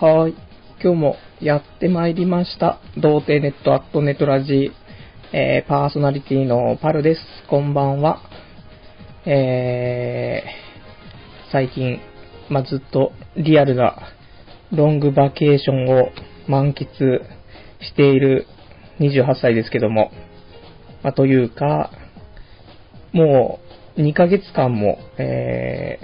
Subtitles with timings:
[0.00, 0.34] はい。
[0.80, 2.78] 今日もやってまいりました。
[2.96, 4.70] 童貞ネットアットネトラジ
[5.32, 7.20] えー、パーソナリティのパルです。
[7.50, 8.22] こんばんは。
[9.26, 11.98] えー、最近、
[12.48, 14.14] まあ、ずっとリアルな
[14.70, 16.10] ロングバケーションを
[16.46, 16.86] 満喫
[17.84, 18.46] している
[19.00, 20.12] 28歳ですけども、
[21.02, 21.90] まあ、というか、
[23.12, 23.58] も
[23.96, 25.98] う2ヶ月間も、え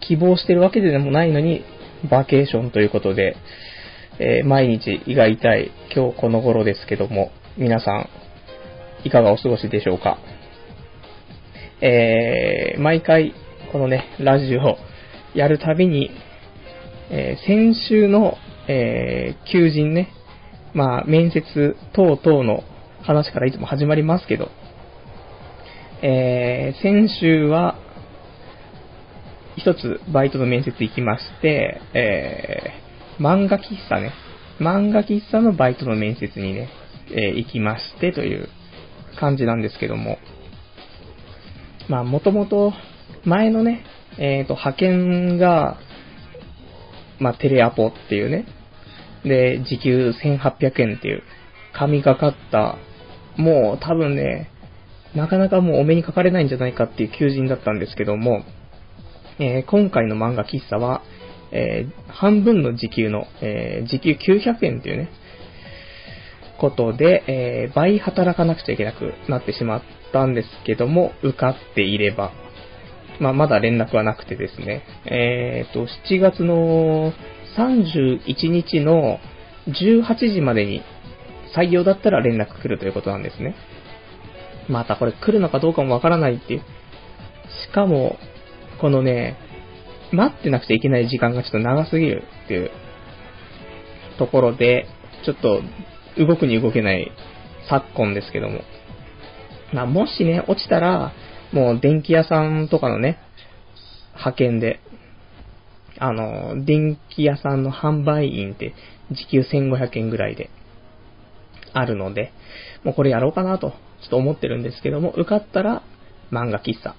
[0.00, 1.62] ー、希望してるわけでもないのに、
[2.10, 3.36] バケーションということで、
[4.18, 8.08] えー毎日胃が痛い今日この頃ですけども、皆さん、
[9.04, 10.18] いかがお過ごしでしょうか？
[11.80, 13.34] えー毎回、
[13.72, 14.76] このね、ラジオ
[15.34, 16.10] やるたびに、
[17.10, 18.36] えー先週の、
[18.68, 20.08] えー求人ね、
[20.74, 22.62] まあ、面接等々の
[23.02, 24.50] 話からいつも始まりますけど、
[26.02, 27.78] えー先週は、
[29.56, 32.86] 一つバイトの面接行きまして、えー
[33.18, 34.12] 漫画喫茶ね、
[34.60, 36.68] 漫画喫茶のバイトの面接にね、
[37.10, 38.48] えー行きましてという
[39.18, 40.18] 感じなんですけども、
[41.88, 42.72] まあ、もともと、
[43.24, 43.84] 前のね、
[44.18, 45.78] えっ、と、派遣が、
[47.18, 48.46] まあ、テレアポっていうね、
[49.24, 51.22] で、時給1800円っていう、
[51.72, 52.76] 神がかった、
[53.36, 54.50] もう多分ね、
[55.14, 58.44] なかなかもうお目にかかれないんじゃないかっていう求人だったんですけども、
[59.38, 61.02] えー今回の漫画喫茶は、
[61.52, 65.10] えー半分の時給の、えー時給900円っていうね、
[66.58, 69.82] ことで、え倍働かなくちゃいけなくなってしまっ
[70.12, 72.32] たんですけども、受かっていれば、
[73.20, 77.12] まあ、まだ連絡はなくてですね、えっ、と、7月の
[77.56, 79.18] 31日の
[79.68, 80.82] 18時までに
[81.56, 83.54] 採用だったら連絡来るということなんですね。
[84.68, 86.60] またこれ来るのかどうかもわからないっていう。
[87.68, 88.16] しかも、
[88.80, 89.36] このね、
[90.12, 92.70] 待ってなくちゃいけない時間がちょっと長すぎるっていう
[94.18, 94.86] ところで、
[95.24, 95.60] ちょっと
[96.18, 97.10] 動くに動けない
[97.68, 98.60] 昨今ですけども。
[99.72, 101.12] まあ、もしね、落ちたら、
[101.52, 103.18] もう電気屋さんとかのね、
[104.14, 104.80] 派遣で、
[105.98, 108.74] あの、電気屋さんの販売員って
[109.10, 110.50] 時給1500円ぐらいで
[111.72, 112.32] あるので、
[112.84, 115.82] もうこれやろうかなと、ちょっと思ってるんですけども、受かったら
[116.30, 116.94] 漫画喫茶。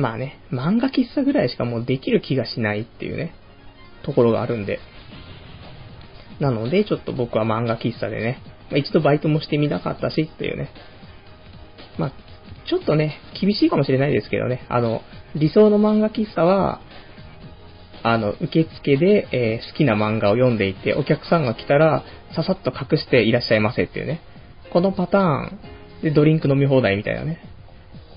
[0.00, 3.34] まあね、漫画喫茶ぐらいしかもうできる気がしないっていうね、
[4.02, 4.80] ところがあるんで。
[6.40, 8.38] なので、ちょっと僕は漫画喫茶でね、
[8.70, 10.70] まあ一度バイトもしてみたかったしっていうね。
[11.98, 12.12] まあ、
[12.66, 15.02] ちょっとね、厳しいかもしれないですけどね、あの、
[15.36, 16.80] 理想の漫画喫茶は、
[18.02, 24.20] あの、受付で、えー好きな漫画を読んでいて、お客さんが来たら、ささっと隠していらっしゃいませっていうね。
[24.72, 25.58] このパターン
[26.02, 27.40] でドリンク飲み放題みたいなね。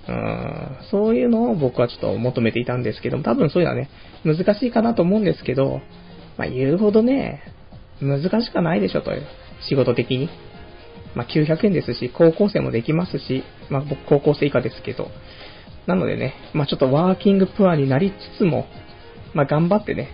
[0.07, 3.89] うんそういうのを僕はちょっと求めていたんですけども、多分そういうのはね、
[4.25, 5.81] 難しいかなと思うんですけど、
[6.37, 7.41] まあ言うほどね、
[8.01, 9.23] 難しくはないでしょという、
[9.69, 10.29] 仕事的に。
[11.15, 15.09] まあ900円ですし、高校生もできますし、まあ僕高校生以下ですけど、
[15.87, 18.65] なのでね、まあちょっとワーキングプアになりつつも、
[19.33, 20.09] まあ頑張ってね、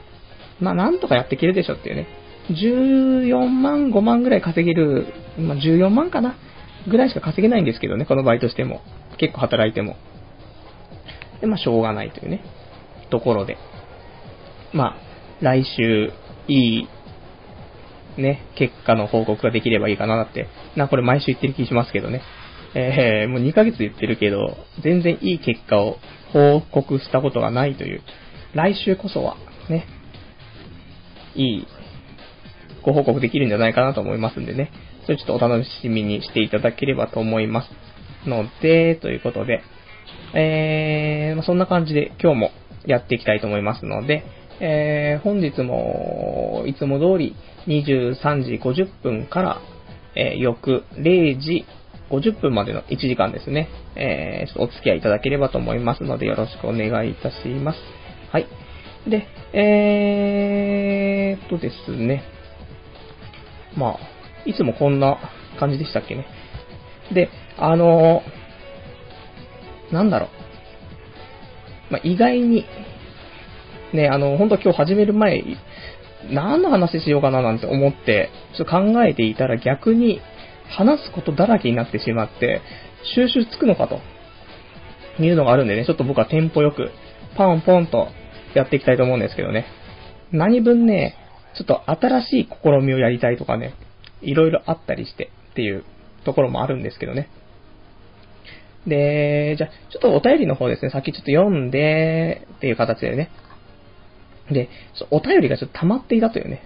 [0.59, 2.07] まあなんとかやっていけるでしょっていうね、
[2.49, 5.07] 14万、5万ぐらい稼げる、
[5.39, 6.35] まあ14万かな
[6.87, 8.81] ぐらいしか稼げないんですけどね、このバイトしても。
[9.19, 9.95] 結構働いても。
[11.41, 12.41] で、まあしょうがないというね、
[13.09, 13.57] ところで。
[14.73, 14.95] まあ、
[15.41, 16.11] 来週、
[16.47, 16.87] いい、
[18.21, 20.47] ね、結果の報告ができればいいかなって。
[20.75, 22.21] な、これ毎週言ってる気しますけどね。
[22.75, 25.97] えー、もう2ヶ月言ってるけど、全然いい結果を
[26.33, 28.01] 報告したことがないという。
[28.53, 29.37] 来週こそは、
[29.69, 29.85] ね、
[31.35, 31.67] いい
[32.83, 34.71] ご報告できるんじゃないかなと思いますんでね。
[35.05, 37.69] それちょっとお楽しみにしていただければと思います。
[38.25, 39.61] ので、ということで、
[40.33, 42.51] えー、そんな感じで今日も
[42.85, 44.23] やっていきたいと思いますので、
[44.59, 47.35] えー、本日もいつも通り
[47.67, 49.61] 23時50分から、
[50.15, 51.65] えー翌0時
[52.09, 57.79] 50分までの1時間ですね、えー、お付き合いいただければと思いますのでよろしくお願いいたします。
[58.31, 58.47] はい。
[59.07, 62.23] で、えーっとですね、
[63.77, 63.97] まあ、
[64.45, 65.19] いつもこんな
[65.59, 66.25] 感じでしたっけね。
[67.13, 68.21] で、あの
[69.91, 70.29] なんだろう。
[71.91, 72.65] まあ、意外に、
[73.93, 75.43] ね、あの、本当今日始める前、
[76.31, 80.21] 何の話しようかななんて思って、ちょっと考えていたら逆に
[80.67, 82.61] 話すことだらけになってしまって、
[83.15, 83.99] 収集つくのかと
[85.23, 86.91] いうのがあるんでね、ちょっと僕はテンポよく、
[87.35, 88.09] パンポンと
[88.53, 89.65] やっていきたいと思うんですけどね。
[90.31, 91.15] 何分ね、
[91.55, 93.73] ちょっと新しい試みをやりたいとかね、
[94.21, 95.83] いろいろあったりしてっていう
[96.23, 97.29] ところもあるんですけどね。
[98.87, 103.29] で、じゃあ、ちょっとお便りの方ですね、さっきちょっと読んで、っていう形でね、
[104.51, 104.69] で、
[105.11, 106.63] お便りがちょっと溜まっていたというね、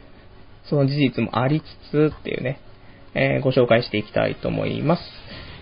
[0.70, 1.62] その事実もあり
[1.92, 2.60] つつっていうね、
[3.16, 5.04] えー、ご紹介していきたいと思います。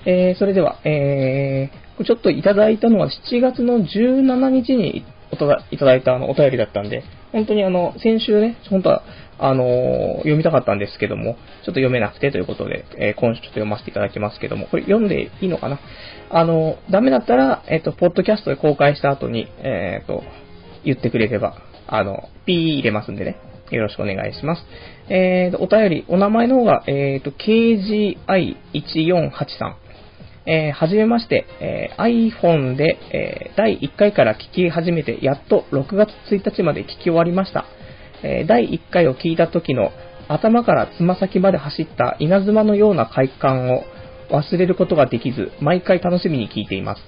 [0.06, 5.06] えー、それでは、えー、ちょっといただいたのは7月の17日に
[5.72, 9.04] いただいたあのお便りだったんで、本当にあの、先週ね、本当は、
[9.42, 15.80] あのー、読みたかったんですけども、ちょっと読めなくてということで、えー、今週ちょっと読ませていただきますけども、これ読んでいいのかな？
[16.30, 20.22] あのー、ダメだったら、えっ、と、ポッドキャストで公開した後に、えっ、と、
[20.86, 21.58] 言ってくれれば、
[21.88, 23.38] あの、ピー入れますんでね、
[23.72, 24.64] よろしくお願いします。
[25.10, 29.82] えーと、お便り、お名前の方が、えーと、KGI1483。
[30.48, 37.66] えー、はじめまして、えー、iPhone で、えー、第1回から聞き始めて、やっと6月1日まで聞き終わりました。
[38.24, 39.92] え、第1回を聞いた時の
[40.28, 43.84] 頭からつま先まで走った稲妻のような快感を
[44.30, 47.02] 忘れることができず、毎回楽しみに聞いています。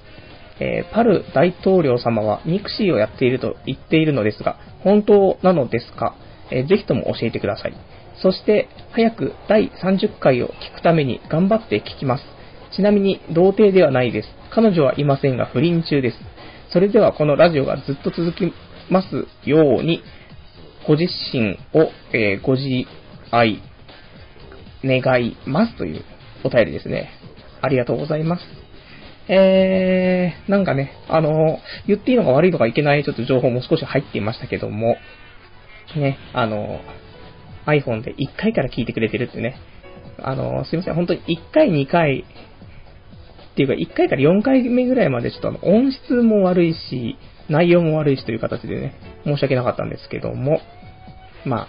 [0.60, 6.14] えー、パル大統領様はミクシーをやっていると言っているのですが、本当なのですか、
[6.50, 7.74] えー、ぜひとも教えてください。
[8.22, 12.24] そして、早く第30回を聞くために頑張って聞きます。
[12.76, 14.28] ちなみに、童貞ではないです。
[14.50, 16.18] 彼女はいませんが、不倫中です。
[16.70, 18.52] それでは、このラジオがずっと続き
[18.90, 20.02] ますように、
[20.86, 22.86] ご自身を、えー、ご自
[23.30, 23.62] 愛、
[24.84, 26.04] 願いますという
[26.44, 27.10] お便りですね。
[27.62, 28.42] ありがとうございます。
[29.28, 34.96] えー、なんかね、あの、言っていいのか悪いのかいけないちょっと情報も少し入っていましたけども、
[35.96, 36.80] ね、あの、
[37.66, 39.56] iPhone で1回から聞いてくれてるってね、
[40.18, 42.24] あの、すいません、本当に1回、2回、
[43.52, 47.16] っていうか、1回から4回目ぐらいまでちょっとあの音質も悪いし、
[47.48, 48.94] 内容も悪いしという形でね、
[49.24, 50.60] 申し訳なかったんですけども、
[51.44, 51.68] ま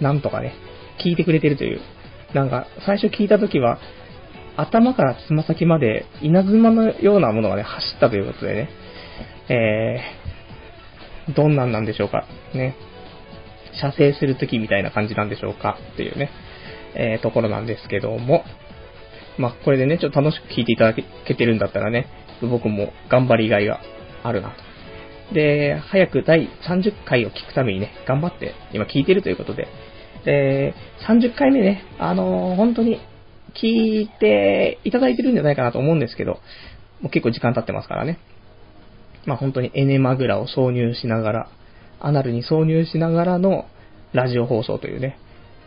[0.00, 0.54] あ、なんとかね、
[1.04, 1.80] 聞いてくれてるという。
[2.34, 3.78] なんか、最初聞いたときは、
[4.56, 8.68] 頭からつま先まで稲妻のようなものがね、走ったということでね、
[9.48, 12.26] えー、どんなんなんでしょうか。
[12.54, 12.74] ね。
[13.80, 16.30] 射精するときみたいな感じなんでしょうかっていうね、
[16.94, 18.44] えー、ところなんですけども、
[19.36, 22.06] まあ、これでね、ちょっと楽しく聞いていただけてるんだったらね、
[22.40, 23.80] 僕も頑張りがいが
[24.26, 25.34] あるなと。
[25.34, 29.68] で、早く第30回を聞くためにね、頑張って今聞いてるということで、
[30.24, 30.74] で、
[31.08, 33.00] 30回目ね、あのー、本当に
[33.54, 36.40] 聞いていただいてるんじゃないかなと思うんですけど、
[37.00, 38.18] もう結構時間経ってますからね。
[39.24, 41.48] まあ本当にエネマグラを挿入しながら、
[42.00, 43.66] アナルに挿入しながらの
[44.12, 45.18] ラジオ放送というね、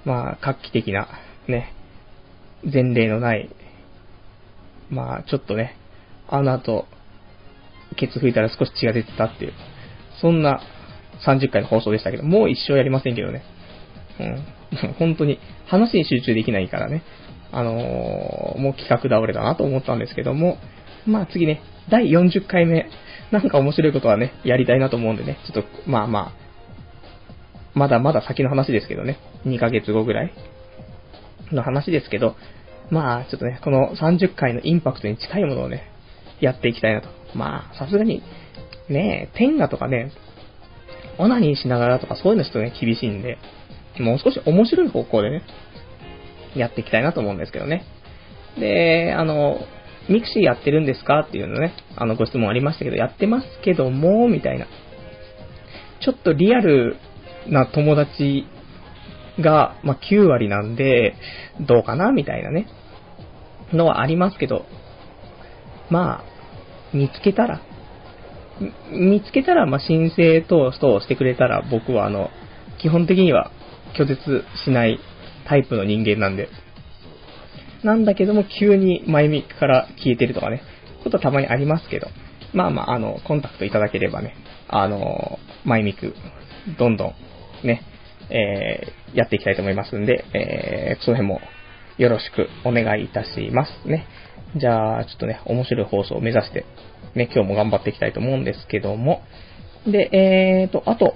[0.06, 1.08] まあ画期的な
[1.48, 1.74] ね、
[2.64, 3.50] 前例のない、
[4.90, 5.76] まあちょっとね、
[6.28, 6.88] あの後、
[7.96, 9.54] ケツ拭いたら少し血が出てたっていう、
[10.22, 10.62] そんな
[11.26, 13.44] 30回の放送でしたけど、もう一生やりませんけどね。
[14.20, 14.94] うん。
[15.00, 17.02] 本当に話に集中できないからね。
[17.52, 20.58] あのー、もう企画倒れだなと思ったんですけども、
[21.08, 22.88] まあ次ね、第40回目、
[23.32, 26.50] なんか面白いことはね、やりたいなと思うんでね、ちょっと、まあまあ、
[27.74, 30.34] まだまだ先の話ですけどね、2ヶ月後ぐらい
[31.52, 32.36] の話ですけど、
[32.90, 35.92] まあ、ちょっとね、この30回のインパクトに近いものをね、
[36.40, 37.10] やっていきたいなと。
[37.34, 38.22] まあ、さすがに、
[38.90, 40.12] ね、天下とかね、
[41.18, 43.38] オナニーしながらとかそういうのちょっとね、厳しいんで、
[44.00, 45.44] もう少し面白い方向でね、
[46.56, 47.84] やっていきたいなと思うんですけどね。
[48.58, 49.60] で、あの、
[50.10, 54.66] ミクシーやってるんですかっていうのね、あの、ご質問ありましたけど、やってますけども、みたいな。
[56.02, 56.98] ちょっとリアル
[57.48, 58.46] な友達
[59.40, 61.16] が、まあ、9割なんで、
[61.60, 62.68] どうかなみたいなね、
[63.74, 64.66] のはありますけど、
[65.90, 66.39] まあ、
[66.94, 67.62] 見つけたら、
[68.92, 72.30] 見つけたら、ま、申請等々してくれたら、僕はあの、
[72.82, 73.52] 基本的には
[73.98, 75.00] 拒絶しない
[75.48, 76.50] タイプの人間なんで。
[77.84, 80.62] なんだけども、急にマイミックから消えてるとかね、
[81.04, 82.08] ことはたまにありますけど、
[82.54, 84.36] まあまあ、あの、コンタクトいただければね、
[84.68, 86.14] あの、マイミク、
[86.78, 87.14] どんどん、
[87.64, 87.84] ね、
[88.30, 91.42] えー、やっていきたいと思いますんで、えー、その辺も
[91.98, 94.06] よろしくお願いいたしますね。
[94.56, 96.66] じゃあ、ちょっとね、面白い放送を目指して、
[97.16, 99.22] ね、今日も頑張っていきたいと思うんですけども、
[99.86, 101.14] で、えーと、あと、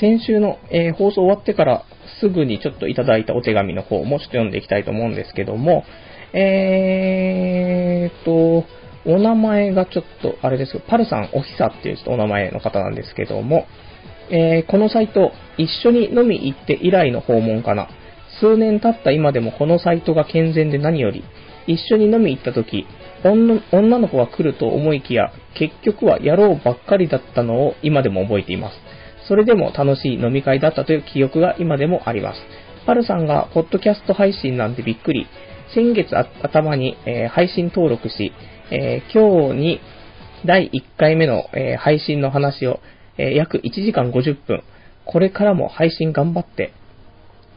[0.00, 1.84] 先週の、えー、放送終わってから
[2.20, 5.84] すぐにちょっといただいたお手紙の方もちょっと読んでいきたいと思うんですけども、
[6.32, 8.64] えーと、
[9.06, 13.66] お名前がちょっと、あれですけど、パルさんおひさっていうちょっとお名前の方なんですけども、
[14.30, 17.88] えー、このサイト、一緒に飲み行って以来の訪問かな。
[18.40, 21.24] 数年経った今でもこのサイトが健全で何より、
[21.66, 22.86] 一緒に飲み行った時、
[23.24, 28.76] 女の子が来ると思いきや、結局は野郎ばっかりだったのを今でも覚えています。
[29.28, 32.40] それでも楽しい飲み会だったという記憶が今でもあります。
[32.86, 35.26] パルさんがポッドキャスト配信なんてびっくり。
[35.74, 38.32] 先月頭に、えー、配信登録し、
[38.70, 39.80] えー、今日に
[40.44, 42.80] 第1回目の、えー、配信の話を
[43.18, 44.62] え約1時間50分。
[45.04, 46.72] これからも配信頑張って。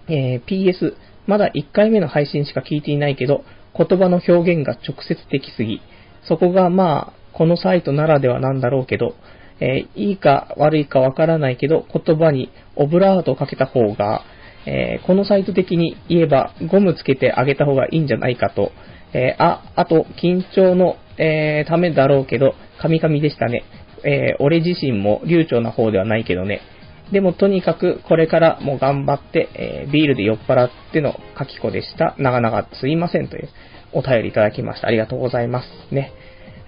[0.09, 0.95] え PS、
[1.25, 3.43] まだ1回目の配信しか聞いていないけど、
[3.75, 5.81] 言葉の表現が直接的すぎ。
[6.27, 9.15] そこがまあ、このサイトならではなんだろうけど、
[9.59, 14.23] えーいいか悪いかわからないけど、言葉にオブラートをかけた方が、
[14.65, 18.71] えーこのサイト的に言えばゴムつけてあげた方がいいんじゃないかと。
[19.13, 23.63] えーあ、あと、緊張の、えためだろうけど、カミカミでしたね。
[24.03, 26.61] え俺自身も流暢な方ではないけどね。
[27.11, 32.15] でもとにかくこれからも頑張って、えービールで酔っ払っての書き子でした。
[32.17, 33.49] 長々すいませんという
[33.93, 34.87] お便りいただきました。
[34.87, 35.93] ありがとうございます。
[35.93, 36.11] ね。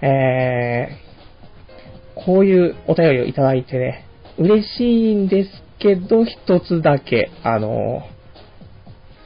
[0.02, 4.06] えー、こういうお便りをいただいてね、
[4.38, 8.02] 嬉しいんですけど、一つだけ、あの、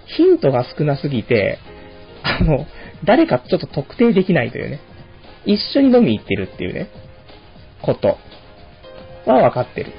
[0.07, 1.59] ヒントが少なすぎて、
[2.23, 2.67] あの、
[3.05, 4.81] 誰かちょっと特定できないというね、
[5.45, 6.89] 一緒に飲み行ってるっていうね、
[7.83, 8.19] こと
[9.27, 9.93] は分かってる。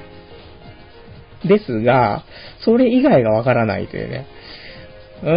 [1.44, 2.24] ですが、
[2.64, 4.26] それ以外がわからないというね。
[5.22, 5.30] うー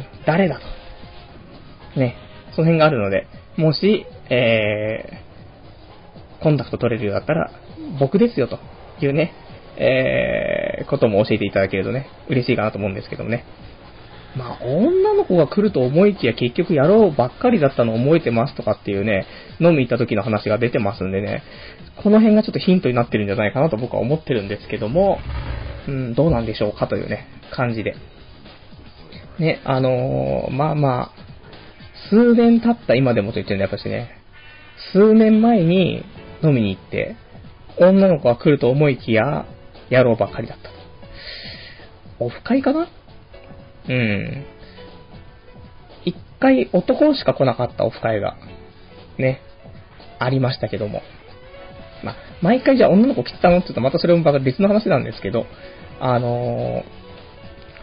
[0.00, 1.98] ん、誰だと。
[1.98, 2.16] ね、
[2.54, 7.50] その辺があるので、もし、えー、コンタクト取れるようだったら、
[7.98, 8.58] 僕ですよと
[9.00, 9.32] いうね、
[9.78, 13.44] えー、ことも教えていただけるとね、嬉しいかなと思うんですけどもね。
[14.36, 19.26] まあ、女の子が来ると思いきや結局やろうばっかりだったのを覚えてますとかっていうね、
[19.60, 21.42] 飲み行った時の話が出てますんでね、
[22.02, 25.18] この辺がちょっとヒントになってるんじゃないかなと僕は思ってるんですけども、
[25.88, 27.96] うん、どうなんでしょうかというね、感じで。
[29.38, 31.10] ね、あのーまあまあ、
[32.10, 34.10] 数年経った今でもと言ってるんだやっぱしね、
[34.92, 36.04] 数年前に
[36.42, 37.16] 飲みに行って、
[37.78, 39.46] 女の子が来ると思いきや、
[39.90, 40.70] 野郎ばっかりだった。
[42.18, 42.88] オフ会かな？
[43.88, 44.44] うん。
[46.04, 48.36] 一回男しか来なかったオフ会が、
[49.18, 49.40] ね、
[50.18, 51.02] ありましたけども。
[52.04, 55.46] ま、毎回じゃあ女の子来てたのって言うとまたそれもまた別の話なんですけど、
[56.00, 57.06] あのー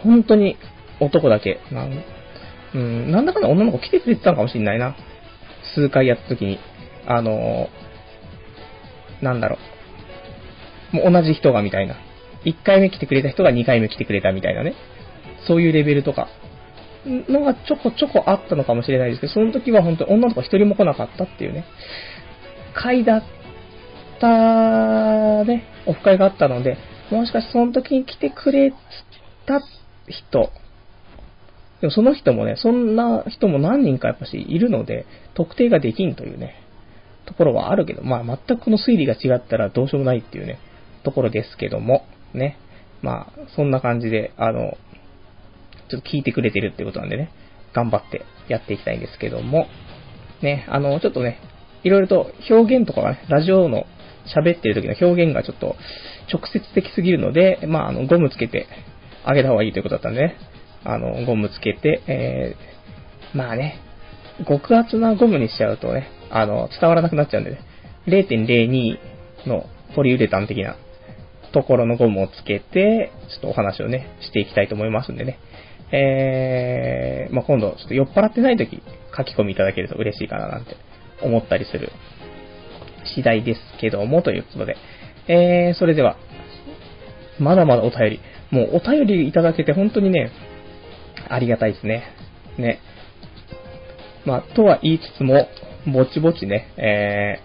[0.03, 0.57] 本当に
[0.99, 2.03] 男だけ、なん、
[2.75, 4.97] うん、なんだかんだ女の子来てくれてたのかもしれないな。
[5.75, 6.59] 数回やった時に、
[7.07, 9.57] あのーなんだろ
[10.93, 10.97] う。
[10.97, 11.95] もう同じ人がみたいな。
[12.43, 14.73] 1回目来てくれた人が2回目来てくれたみたいなね。
[15.47, 16.27] そういうレベルとか、
[17.05, 21.65] のがちょこちょこあったのかもしれないですけど、その時は本当に女の子一人も来なかったっていうね、
[22.73, 23.23] 回だっ
[24.19, 26.77] たね、オフ会があったので、
[27.11, 28.73] もしかしてその時に来てくれ
[29.45, 29.61] た
[30.07, 30.51] 人、
[31.81, 36.55] でもその人もね、そんな人も何人かやっぱしいるので、特定ができんというね、
[37.25, 40.59] ところはあるけど、まあ全くこの推理が違ったらどうしようもないっていうね、
[41.03, 42.57] ところですけども、ね。
[43.01, 44.77] まあ、そんな感じで、あの、
[45.93, 47.31] ちょっと聞いてくれてるってことなんでね、
[47.73, 49.67] 頑張ってやっていきたいんですけども、
[50.41, 51.39] ね、あの、ちょっとね、
[51.83, 53.85] いろいろと表現とかがね、ラジオの
[54.35, 55.75] 喋ってる時の表現がちょっと
[56.31, 58.67] 直接的すぎるので、まあ、あの、ゴムつけて
[59.23, 60.35] あげた方がいいということだったんでね、
[60.83, 63.79] あの、ゴムつけて、えー、まあね、
[64.47, 67.59] 極厚なゴムにしちゃうとね、あの、伝わらなくなっちゃうんでね、
[68.07, 68.97] 0.02
[69.47, 70.75] のポリウレタン的な
[71.53, 75.37] ところのゴムをつけて、ちょっとお話をね、していきたいと思いますんでね。
[75.95, 78.81] えー、まあ、今度、ちょっと酔っ払ってない時、
[79.15, 80.75] 書き込みいただけると嬉しいかななんて
[81.21, 81.91] 思ったりする
[83.15, 84.75] 次第ですけども、ということで。
[85.27, 86.17] えー、それでは、
[87.39, 88.19] まだまだお便り。
[88.49, 90.31] もうお便りいただけて本当にね、
[91.29, 92.03] ありがたいですね。
[92.57, 92.79] ね。
[94.25, 95.47] まあ、とは言いつつも、
[95.85, 97.39] ぼちぼちね、え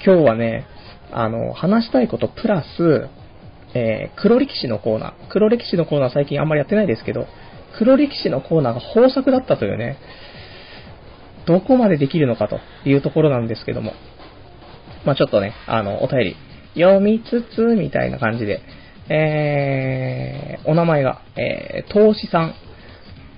[0.00, 0.66] ー、今日はね、
[1.12, 3.08] あの、話したいことプラス、
[3.74, 5.12] えー、黒歴史のコーナー。
[5.28, 7.26] 黒歴史のコーナー最近あんまりやってないですけど、
[7.76, 9.98] 黒歴史のコーナーが豊作だったというね、
[11.46, 13.92] どこまでできるのかというところなんですけども。
[15.04, 16.36] まあちょっとね、あの、お便り
[16.74, 18.60] 読みつつ、みたいな感じで、
[19.10, 22.54] えー、お名前が、えー、投資さん、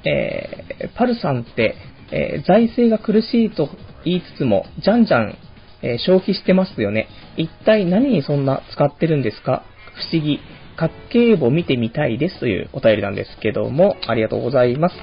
[0.08, 1.74] えー、パルさんって、
[2.12, 3.68] えー財政が苦しいと
[4.04, 5.36] 言いつつも、じゃんじゃん、
[5.82, 7.08] えー消費してますよね。
[7.36, 9.64] 一体何にそんな使ってるんですか？
[9.96, 10.40] 不思議。
[10.76, 14.94] 家計簿見てみたいですというお便りなんですけども、ありがとうございます。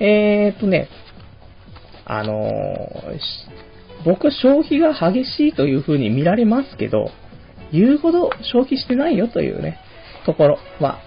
[0.00, 0.88] えーとね、
[2.04, 2.50] あの
[4.04, 7.10] 僕消費が激しいという風に見られますけど、
[7.72, 9.78] 言うほど消費してないよというね、
[10.26, 10.98] ところは、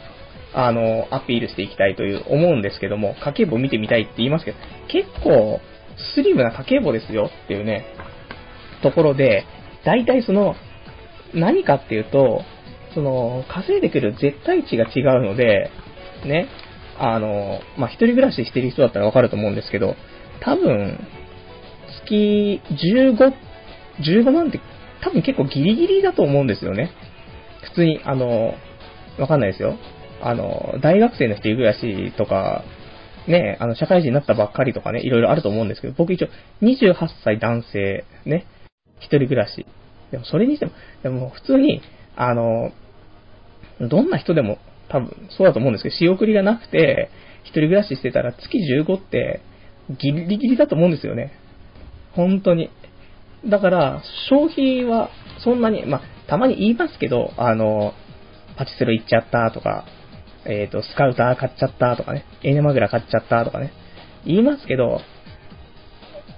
[0.53, 5.59] あのアピールしていきたいという思うんですけども、家計簿見てみたいって言いますけど、結構
[6.15, 7.85] スリムな家計簿ですよっていうね、
[8.81, 9.43] ところで、
[9.83, 10.55] 大体その、
[11.33, 12.41] 何かっていうと、
[12.95, 15.69] その、稼いでくる絶対値が違うので、
[16.25, 16.47] ね、
[16.97, 19.95] あの、まあ、一人暮らししてる人だったらわかると思うんですけど、
[20.39, 20.97] 多分、
[22.03, 23.33] 月15、
[24.01, 24.59] 15万って
[25.01, 26.91] 多分結構ギリギリだと思うんですよね。
[27.69, 28.55] 普通に、あの、
[29.19, 29.75] わかんないですよ。
[30.21, 32.63] あの、大学生の一人暮らしとか、
[33.27, 36.27] ね、あの、社会人になったばっかりとかね、いろいろあると思うんですけど、僕一応
[36.61, 38.45] 28歳男性、ね、
[38.99, 39.65] 一人暮らし。
[40.11, 40.71] でもそれにしても、
[41.03, 41.81] でも普通に、
[42.15, 42.71] あの、
[43.79, 44.57] どんな人でも
[44.89, 47.09] 多分そうだと思うんですけど、仕送りがなくて、
[47.43, 49.41] 一人暮らししてたら月15って
[49.89, 51.31] ギリギリだと思うんですよね。
[52.13, 52.69] 本当に。
[53.45, 55.09] だから、消費は
[55.43, 57.93] そんなに、まあ、たまに言いますけど、あの、
[58.57, 59.85] パチスロ行っちゃったとか、
[60.45, 63.71] えっ、ー、と、スカウター買っちゃったとかね、エネマグラ買っちゃったとかね、
[64.25, 65.01] 言いますけど、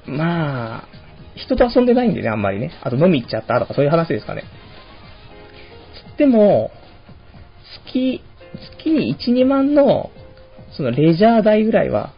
[0.06, 0.88] まあ、
[1.36, 2.72] 人と遊んでないんでね、あんまりね。
[2.82, 4.44] あと飲み行っちゃったとかそういう話ですかね。
[6.10, 6.72] つっても、
[7.88, 8.22] 月、
[8.76, 10.12] 月に1、2万の、
[10.76, 12.14] そのレジャー代ぐらいは、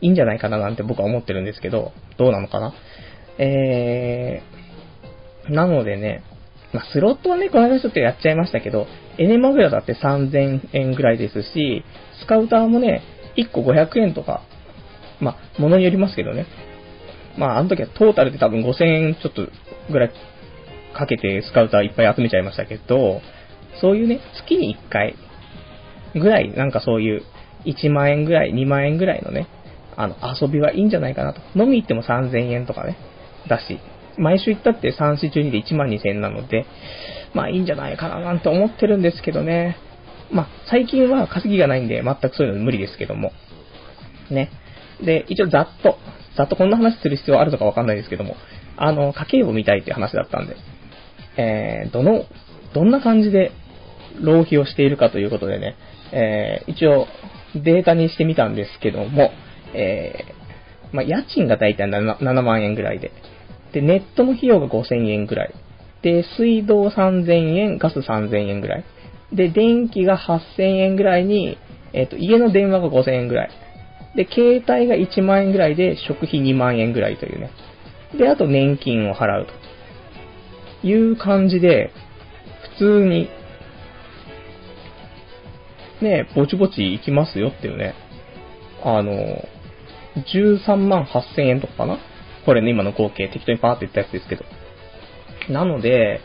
[0.00, 2.74] いいんじゃないかななんて僕は思ってるんですけど、どうなのかな？
[3.38, 6.22] えー、なのでね、
[6.72, 8.86] まあ、スロットはね、この間ちょっとやっちゃいましたけど、
[9.18, 11.84] エネマグラだって3000円ぐらいですし、
[12.20, 13.02] スカウターもね、
[13.36, 14.42] 1個500円とか、
[15.20, 16.46] まあ、ものによりますけどね。
[17.38, 19.48] まあ、あの時はトータルで多分5000円ちょっと
[19.90, 20.12] ぐらい
[20.96, 23.20] かけてスカウターいっぱい集めちゃいましたけど、
[23.80, 25.16] そういうね、月に1回
[26.14, 27.22] ぐらい、なんかそういう
[27.64, 29.48] 1万円ぐらい、2万円ぐらいのね、
[29.96, 31.40] あの、遊びはいいんじゃないかなと。
[31.54, 32.96] 飲み行っても3000円とかね、
[33.48, 33.78] だし、
[34.18, 36.66] 毎週行ったって3、4、12で1万2000円なので、
[37.34, 39.76] まあいいんじゃないかななんて思ってるんですけどね。
[40.30, 43.32] まあ最近は稼ぎがないんで全くそういうの無理ですけども。
[44.30, 44.50] ね。
[45.04, 45.98] で、一応ざっと、
[46.36, 48.36] ざっとこんな話する必要あるのかわかんないですけども、
[48.76, 50.56] あの、家計簿見たいっていう話だったんで、
[51.36, 52.24] えー、どの、
[52.72, 53.52] どんな感じで
[54.20, 55.76] 浪費をしているかということでね、
[56.12, 57.06] えー、一応
[57.54, 59.30] データにしてみたんですけども、
[59.74, 63.12] えー、まあ、家賃がだいたい 7, 7万円ぐらいで、
[63.72, 65.54] で、ネットの費用が5000円ぐらい。
[66.02, 68.84] で、水道3000円、ガス3000円ぐらい。
[69.32, 71.58] で、電気が8000円ぐらいに、
[71.92, 73.50] えっ、ー、と、家の電話が5000円ぐらい。
[74.14, 77.50] で、携帯が1万円ぐらいで、食費2万円ぐらいというね。
[78.16, 80.86] で、あと年金を払うと。
[80.86, 81.90] いう感じで、
[82.76, 83.28] 普通に、
[86.04, 87.94] ね、ぼちぼち行きますよっていうね。
[88.84, 89.12] あの、
[90.16, 91.98] 13万8000円とかかな？
[92.44, 94.44] これね、今の合計適当にパーって言ったやつですけど。
[95.48, 96.20] なので、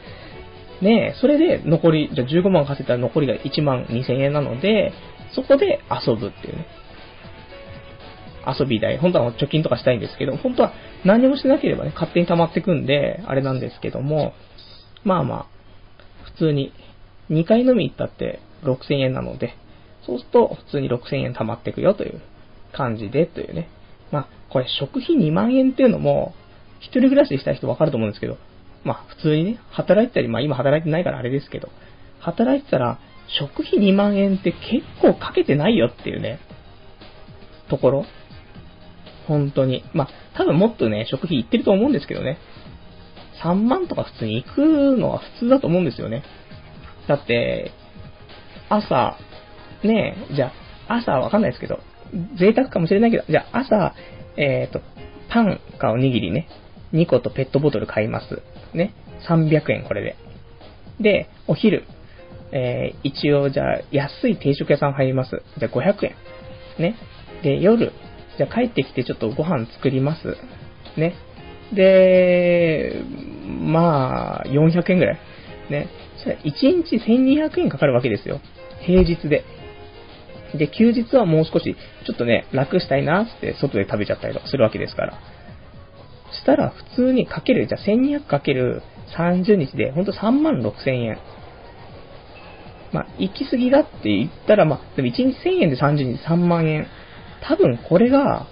[0.82, 4.94] ねそれで残り、じゃあ15万稼いだら残りが1万2000円なので、
[5.34, 6.68] そこで遊ぶっていうね。
[8.46, 8.98] 遊び代。
[8.98, 10.74] 本当は貯金とかしたいんですけど、本当は
[11.06, 14.34] 何もしなければね、勝手に溜まってくんで、あれなんですけども、
[15.04, 15.46] まあまあ、
[16.26, 16.74] 普通に
[17.30, 19.54] 2回飲み行ったって6000円なので、
[20.10, 22.22] そうすると普通に6000円溜まっていくよという
[22.74, 23.69] 感じでというね。
[24.12, 26.34] まあ、これ食費2万円っていうのも、
[26.80, 28.38] 一人暮らししたい人わかると思うんですけど、
[28.84, 31.69] まあ、普通にね、働いてたり、まあ今働いてないからあれですけど、
[32.19, 36.39] 働いてたら、食費2万円って結構かけてないよっていうね、
[37.69, 38.06] ところ。
[39.28, 39.84] 本当に。
[39.93, 42.39] まあ、多分もっとね、食費いってると思うんですけどね。
[43.43, 46.24] 3万とか普通に行くのは普通だと思うんですよね。
[47.08, 47.72] だって、
[48.69, 49.17] 朝、
[49.84, 50.52] ねえ、じゃ
[50.88, 51.80] あ、朝わかんないですけど、
[52.38, 53.94] 贅沢かもしれないけど、じゃあ朝、
[54.38, 54.82] えっ、ー、と、
[55.30, 56.48] パンかおにぎりね、
[56.94, 58.42] 2個とペットボトル買います。
[58.74, 58.94] ね。
[59.28, 60.15] 300円これで。
[61.00, 61.84] で、お昼、
[62.52, 65.44] えー、一応じゃあ安い定食屋さん入ります。
[65.58, 66.15] じゃあ500円。
[66.80, 66.96] ね。
[67.44, 67.92] で、夜、
[68.38, 70.36] じゃあ帰ってきてちょっとご飯作ります。
[70.98, 71.13] ね。
[71.74, 73.02] で、
[73.46, 75.20] まあ、400円ぐらい。
[75.70, 75.88] ね。
[76.18, 76.52] それ1
[76.84, 78.39] 日1200円かかるわけですよ。
[78.82, 79.44] 平日で。
[80.58, 85.20] で、休日はもう少し、ちょっとね、楽したいなって外で食べちゃったりとかするわけですから。
[86.32, 88.82] したら、普通にかける、じゃあ1200かける
[89.18, 91.18] 30日で、ほんと3万6千円。
[92.92, 96.88] まあ、行き過ぎだって言ったら、まあ、でも1日1000円で30日3万円。
[97.42, 98.48] 多分これが、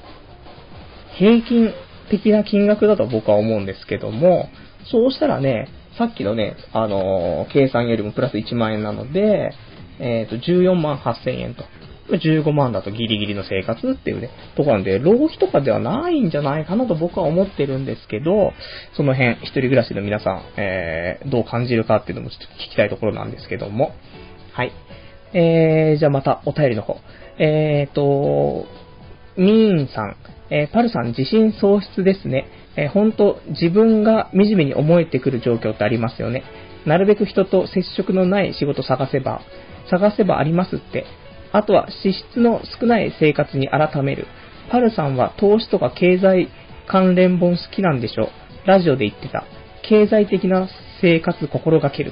[1.17, 1.71] 平均
[2.09, 4.49] 的な金額だと僕は思うんですけども、
[4.91, 9.51] そうしたらね、さっきのね、あのー、計算よりもプラス1万円なので、
[9.99, 11.63] えっ、ー、と、14万8000円と。
[12.09, 18.53] 15万だとギリギリの生活っていうね、とこなんで、浪費とかではないんじゃないかなと僕は思ってるんですけど、
[18.95, 23.91] その辺、一人暮らしの皆さん、えー、どう感じるかっていうのもちょっと聞きたいところなんですけども。
[24.53, 24.71] はい。
[25.33, 26.97] えー、じゃあまたお便りの方。
[27.39, 28.65] えーと、
[29.35, 30.15] ミーンさん、
[30.49, 32.47] えー、パルさん自信喪失ですね。
[32.77, 36.43] えー、本当自分が惨めに思えてくる状況ってありますよね。
[36.85, 39.41] なるべく人と接触のない仕事探せば、
[39.89, 41.05] 探せばありますって。
[41.51, 44.27] あとは支出の少ない生活に改める。
[44.69, 46.49] パルさんは投資とか経済
[46.87, 48.29] 関連本好きなんでしょ
[48.65, 49.45] ラジオで言ってた。
[49.87, 50.67] 経済的な
[51.01, 52.11] 生活心がける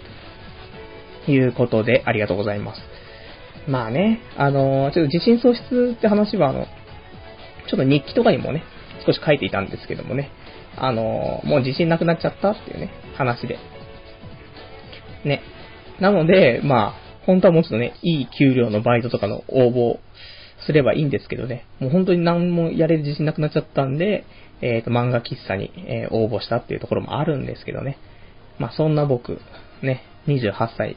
[1.26, 2.82] ということで、ありがとうございます。
[3.68, 6.66] まあね、あの、ちょっと自信喪失って話は、あの、
[7.68, 8.64] ちょっと日記とかにもね、
[9.06, 10.32] 少し書いていたんですけどもね、
[10.78, 13.58] あの、もう自信なくなっちゃったっていうね、話で。
[15.24, 15.42] ね。
[16.00, 20.00] なので、まあ、本当はもうちょっとね、いい給料のバイトとかの応募
[20.66, 24.26] すればいいんですけどね、もう本当に何もやれる自信なくなっちゃったんで、
[24.62, 27.98] えっ、ー、と、漫画喫茶に、え、応募したっていうところもあるんですけどね。
[28.58, 29.40] まあ、そんな僕、
[29.82, 30.96] ね、28歳、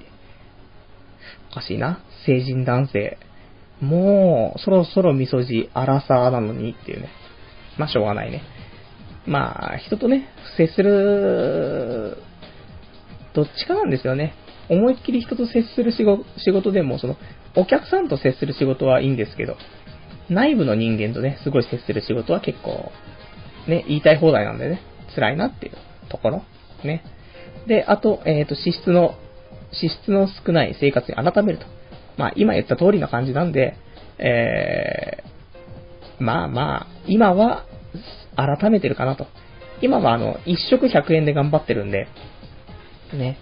[1.50, 3.18] おかしいな、成人男性、
[3.80, 7.08] もう、そろそろ味噌汁、荒さなのにっていうね。
[7.78, 8.42] まあ、しょうがないね。
[9.26, 12.18] まあ、人とね、接する、
[13.34, 14.34] どっちかなんですよね。
[14.68, 16.04] 思いっきり人と接する仕
[16.52, 17.16] 事でも、その、
[17.56, 19.56] お客さんと接する仕事はいいんですけど、
[20.28, 22.92] 内部の人間とね、すごい接する仕事は結構、
[23.66, 24.80] ね、言いたい放題なんでね、
[25.14, 25.72] 辛いなっていう
[26.08, 26.42] ところ。
[26.84, 27.02] ね。
[27.66, 29.14] で、あと、えっ、ー、と、支出の、
[29.72, 31.66] 支出の少ない生活に改めると。
[32.16, 33.76] まあ、今言った通りな感じなんで、
[34.18, 37.64] えー、まあまあ、今は、
[38.36, 39.26] 改めてるかなと。
[39.80, 42.08] 今はあの、一食100円で頑張ってるんで、
[43.12, 43.38] ね、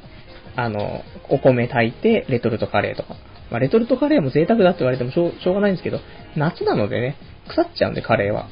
[0.56, 3.16] あの、お米炊いて、レトルトカレーとか。
[3.50, 6.00] まあ、レトルトカレーも贅沢だって言われてもしょうしょうがないんですけど、
[6.36, 7.16] 夏なのでね、
[7.48, 8.48] 腐っちゃうんで、カレーは。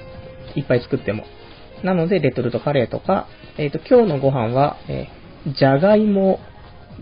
[0.55, 1.25] いっぱい作っても。
[1.83, 3.27] なので、レトルトカレーとか、
[3.59, 6.41] えっ、ー、と、今日のご飯は、えー、じゃがいも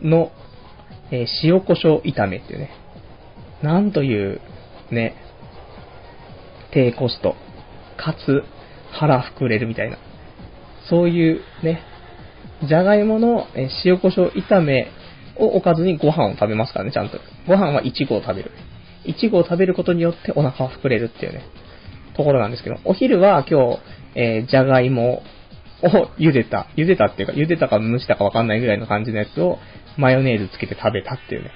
[0.00, 0.32] の、
[1.10, 2.70] えー、塩胡椒炒めっていうね。
[3.62, 4.40] なんという、
[4.90, 5.14] ね、
[6.72, 7.36] 低コスト、
[7.96, 8.42] かつ、
[8.90, 9.98] 腹膨れるみたいな。
[10.88, 11.82] そういうね、
[12.68, 13.46] じゃがいもの
[13.84, 14.88] 塩胡椒炒め
[15.36, 17.18] をおかずにご飯を食べますからね、ちゃんと。
[17.46, 18.50] ご飯は1合食べる。
[19.06, 21.44] 1合食べることによってお腹は膨れるっていうね、
[22.16, 23.78] ところなんですけど、お昼は今日、
[24.14, 25.22] えー、じゃがいも
[25.82, 29.58] を茹でた、茹でたっていうか、茹でたか蒸したかわかんないぐらいの感じのやつを
[29.96, 31.50] マヨネーズつけて食べたっていうね、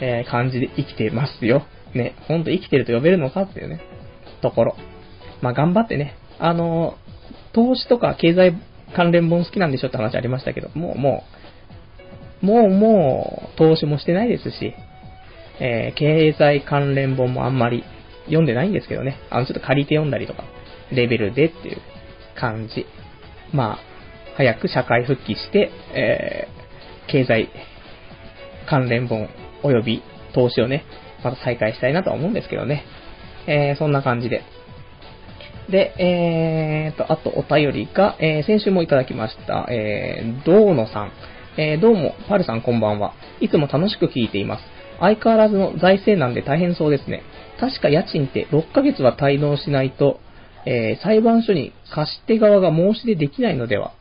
[0.00, 1.66] えー、感じで生きてますよ。
[1.94, 3.80] ね、ほんと生きてると呼べるのかっていうね、
[4.42, 4.76] ところ。
[5.42, 6.96] まあ頑張ってね、あの、
[7.52, 8.54] 投資とか経済
[8.94, 11.24] 関連本好きなんでしょって話ありましたけど、もうも
[12.42, 14.74] う、もうもう投資もしてないですし、
[15.60, 17.84] えー、経済関連本もあんまり
[18.26, 20.44] 読んでないんですけどね、あのちょっと借りて読んだりとか、
[20.92, 21.78] レベルでっていう
[22.38, 22.86] 感じ。
[23.52, 23.78] まあ、
[24.36, 27.48] 早く社会復帰して、えー、経済
[28.68, 29.28] 関連本
[29.62, 30.02] 及び
[30.34, 30.84] 投資をね、
[31.22, 32.84] また再開したいなとは思うんですけどね。
[33.46, 34.42] えー、そんな感じで。
[35.70, 41.12] で、えーと、あとお便りが、えー、先週もいただきました、えー、どうのさん。
[41.56, 43.14] えー、どうも、パルさんこんばんは。
[43.40, 44.64] いつも楽しく聞いています。
[45.00, 47.22] 相変わらずの財政難で大変そうですね。
[47.60, 50.20] 確か家賃って6ヶ月は滞納しないと、
[50.66, 53.92] えー、裁判所に貸し手側が申し出できないのでは。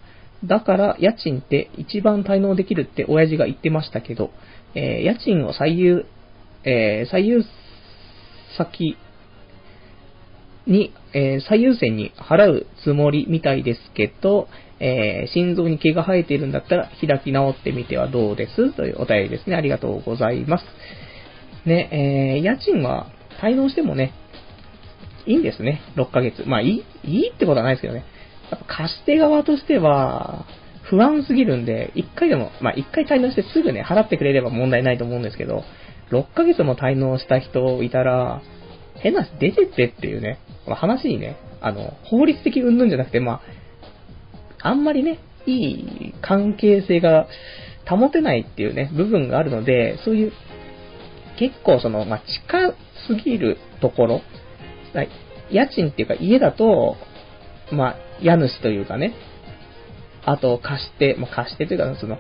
[0.44, 4.32] だから家賃って一番滞納できるって親父が言ってましたけど、
[4.76, 6.06] えー、家賃を最優、
[6.66, 7.44] えー、最優
[8.58, 8.98] 先
[10.68, 14.48] に、えー、最優先に払うつもりみたいですけど、
[14.80, 18.74] えー、心臓に毛が生えているんだったら開き直ってみてはどうです？
[18.74, 19.56] というお便りですね。
[19.56, 20.66] ありがとうございます。
[21.66, 23.08] ね、えー、家賃は
[23.42, 24.14] 滞納してもね、
[25.26, 25.82] いいんですね。
[25.96, 26.44] 6ヶ月。
[26.46, 28.04] まあ、いい、いいってことはないですけどね。
[28.52, 30.46] やっぱ貸し手側としては、
[30.84, 35.64] 不安すぎるんで、1回でも、まあ、1回滞納してすぐね、払ってくれれば問題ないと思うんですけど、
[36.12, 38.42] 6ヶ月も滞納した人いたら、
[39.04, 43.42] 変な話出てってっていうね、話にね、あの、法律的云々じゃなくて、ま
[44.62, 47.28] あ、あんまりね、いい関係性が
[47.86, 50.32] 保てないっていうね、部分があるので、そういう、
[51.38, 52.74] 結構その、まあ、近
[53.08, 54.22] すぎるところ、
[55.52, 56.96] 家賃っていうか家だと、
[57.72, 59.14] まあ、家主というかね、
[60.26, 62.18] あと貸して、まあ、貸してというか、その、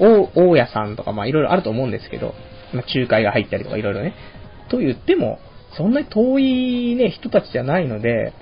[0.00, 2.34] 大家さんとか、まあ、いろいろあると思うんですけど、
[2.72, 4.14] まあ、仲介が入ったりとかいろいろね。
[4.68, 5.38] と言っても、
[5.76, 8.32] そんなに遠いね、人たちじゃないので、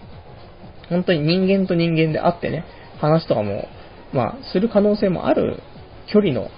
[0.89, 2.65] 本当に人間と人間で会ってね、
[2.99, 3.69] 話とかも、
[4.12, 5.61] まあ、する可能性もある
[6.12, 6.49] 距離の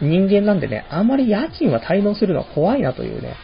[0.00, 3.36] 人間なんでね、あまり家賃は滞納するのは怖いなというね、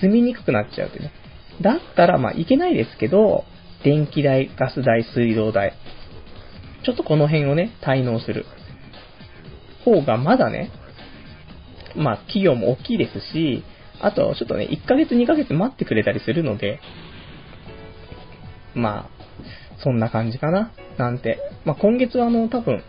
[0.00, 1.12] 住みにくくなっちゃうってね。
[1.60, 3.44] だったら、まあ、いけないですけど、
[3.84, 5.74] 電気代、ガス代、水道代、
[6.84, 8.44] ちょっとこの辺をね、滞納する
[9.84, 10.70] 方がまだね、
[11.96, 13.64] まあ、企業も大きいですし、
[14.02, 16.80] あと、ちょっとね、1ヶ月2ヶ月待ってくれたりするので、
[18.74, 19.22] まあ、
[19.82, 21.38] そんな感じかな、なんて。
[21.64, 22.82] まあ、今月はあの、多分、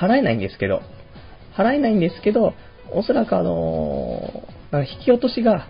[0.00, 0.82] 払えないんですけど、
[1.56, 2.54] 払えないんですけど、
[2.92, 5.68] おそらくあの、引き落としが、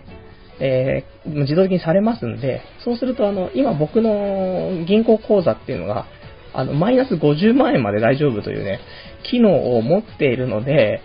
[0.59, 6.05] えー、自動的にされますんで、そうするとあの、今僕の銀行口座っていうのが、
[6.53, 8.79] あの、マイナス50万円まで大丈夫というね、
[9.23, 11.01] 機能を持っているので、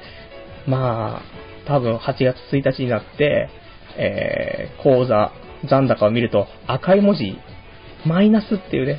[0.66, 3.48] まあ、多分8月1日になって、
[3.96, 5.32] えー、口座、
[5.68, 7.38] 残高を見ると赤い文字、
[8.06, 8.98] マイナスっていうね、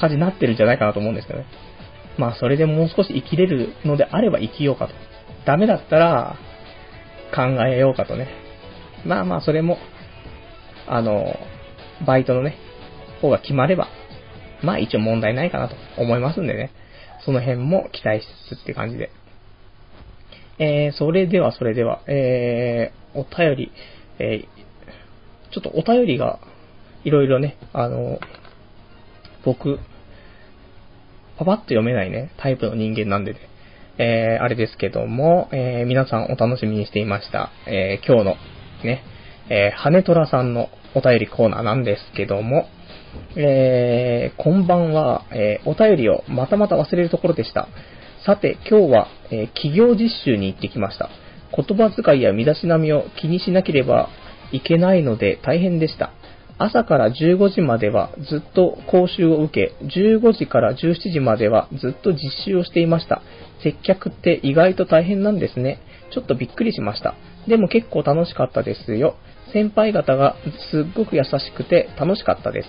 [0.00, 1.46] 感じになってるんじゃないかなと思うんですけどね。
[2.16, 4.94] まあ、それでもう少し生きれるのであれば生きようかと。
[5.44, 6.36] ダメだったら、
[7.34, 8.28] 考えようかとね。
[9.04, 9.78] まあまあ、それも、
[10.86, 11.36] あの、
[12.06, 12.56] バイトのね、
[13.20, 13.88] 方が決まれば、
[14.62, 16.70] まあ一応問題ないかなと思いますんでね。
[17.24, 19.10] その辺も期待しつつって感じで。
[20.58, 23.72] えー、それではそれでは、えー、お便り、
[24.18, 26.38] えー、ちょっとお便りが、
[27.04, 28.18] いろいろね、あの、
[29.44, 29.78] 僕、
[31.36, 33.40] パパッと読めないね、タイプの人間なんでね、
[33.98, 38.36] えー、あれですけども、えー、皆さんお楽しみにしていました、えー、今日の、
[38.84, 39.02] ね、
[39.50, 42.66] えー、羽虎さんのお便りコーナーなんですけども、
[43.36, 47.68] えー、こんばんは、えー、お便りをまたまた忘れるところでした。
[48.24, 51.10] さて、今日は、えー、企業実習に行ってきました。
[51.54, 54.08] 言葉遣いや身だしなみを気にしなければ
[54.50, 56.10] いけないので大変でした。
[56.56, 63.20] 朝から15時まではずっと講習を受け、15時から17時まではずっと実習をしていました。
[63.62, 65.80] 接客って意外と大変なんですね。
[66.10, 67.16] ちょっとびっくりしました。
[67.46, 69.16] でも結構楽しかったですよ。
[69.52, 70.36] 先輩方が
[70.70, 72.68] すっごく優しくて楽しかったです。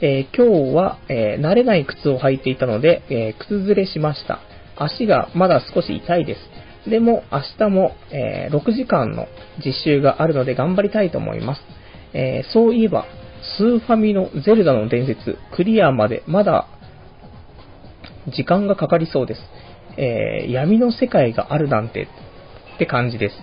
[0.00, 4.40] えー、今日は、えー、慣れない靴を履いていたので、えー、靴ずれしました。
[4.76, 6.90] 足がまだ少し痛いです。
[6.90, 9.28] でも明日も、え6時間の
[9.64, 11.62] 実習があるので頑張りたいと思います。
[12.12, 13.06] えそういえば、
[13.58, 16.66] スーファミのゼルダの伝説、クリアまでまだ
[18.34, 19.40] 時間がかかりそうです。
[19.96, 22.08] え闇の世界があるなんて
[22.74, 23.36] って感じです。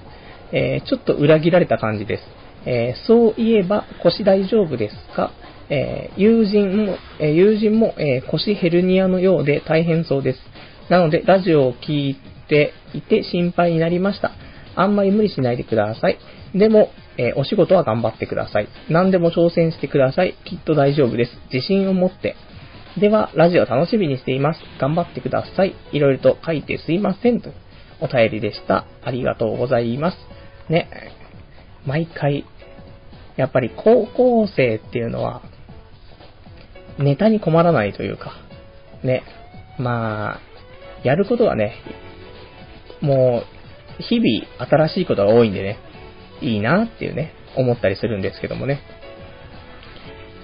[0.51, 2.23] えちょっと裏切られた感じです。
[2.65, 5.31] えそういえば腰大丈夫ですか？
[5.69, 10.39] えー、友人も、えー、友人も、えー、腰ヘルニアのようで大変そうです。
[10.89, 14.31] なので、ラジオを聞いていて心配になりました。
[14.75, 16.17] あんまり無理しないでください。
[16.55, 18.69] でも、えお仕事は頑張ってください。
[18.89, 20.35] 何でも挑戦してください。
[20.45, 21.31] きっと大丈夫です。
[21.53, 22.35] 自信を持って。
[22.97, 24.61] では、ラジオ楽しみにしています。
[24.79, 25.75] 頑張ってください。
[25.91, 27.41] いろいろと書いてすいません。
[27.41, 27.51] と
[28.01, 28.85] お便りでした。
[29.03, 30.17] ありがとうございます。
[30.69, 30.89] ね。
[31.85, 32.45] 毎回、
[33.35, 35.41] やっぱり高校生っていうのは、
[36.97, 38.33] ネタに困らないというか、
[39.03, 39.23] ね、
[39.77, 40.48] まあ、
[41.03, 41.75] やることはね、
[43.01, 43.43] も
[43.99, 45.77] う、日々新しいことが多いんでね、
[46.41, 48.81] いいなっていうね、思ったりするんですけどもね。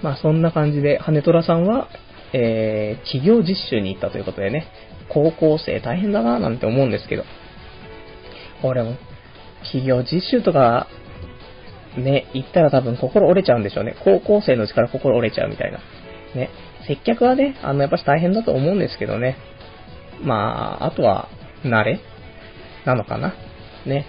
[0.02, 1.88] まあそんな感じで、羽虎さんは、
[2.32, 4.66] えー、企業実習に行ったということでね、
[5.08, 7.24] 高校生大変だななんて思うんですけど、
[8.62, 8.96] 俺も、
[9.62, 10.88] 企業実習とか、
[11.96, 13.96] ね、行ったら多分心折れちゃうんでしょうね。
[14.04, 15.78] 高校生のうちから心折れちゃうみたいな。
[16.34, 16.50] ね、
[16.86, 19.36] 接客はね、あの、やっぱし大変だと思うんですけどね。
[20.22, 21.28] まあ、あとは、
[21.64, 22.00] 慣れ
[22.84, 23.34] なのかな。
[23.86, 24.06] ね。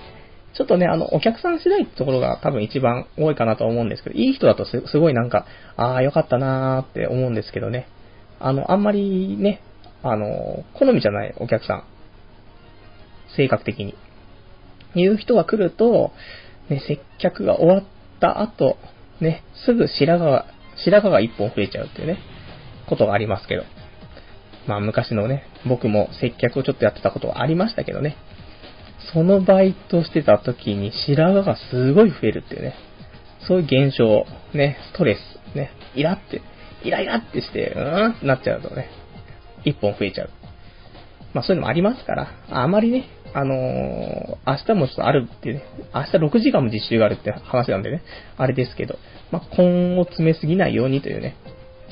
[0.54, 7.88] ちょっとね、あの、お客さん次第ってところが多分一番多いかなと思うんですけど、いい人だとすごいなんか、ああ、よかったなーって思うんですけどね。
[8.40, 9.62] あの、あんまりね、
[10.04, 11.84] あの、好みじゃないお客さん。
[13.36, 13.96] 性格的に。
[14.96, 16.12] いう人が来ると、
[16.70, 17.84] ね、接客が終わっ
[18.20, 18.78] た後、
[19.22, 20.46] ね、すぐ白髪が
[20.84, 22.18] 白髪が1本増えちゃうっていうね、
[22.88, 23.64] ことがありますけど。
[24.68, 28.18] まあ昔のね、僕も接客をちょっとやってたことはありましたけどね。
[29.14, 32.76] そのバイトしてた時に白髪がすごい増えるっていうね。
[33.48, 36.42] そういう現象、ね、ストレス、ね、イラって、
[36.84, 38.90] イライラってして、うーんってなっちゃうとね、
[39.66, 40.30] 1本増えちゃう。
[41.34, 48.02] まあそういうのもありますから、あまりね、あのー、明日もちょっとあるっていうね、明日6時間も実習があるって話なんでね、
[48.38, 48.98] あれですけど、
[49.32, 51.36] まあ、根を詰めすぎないようにというね、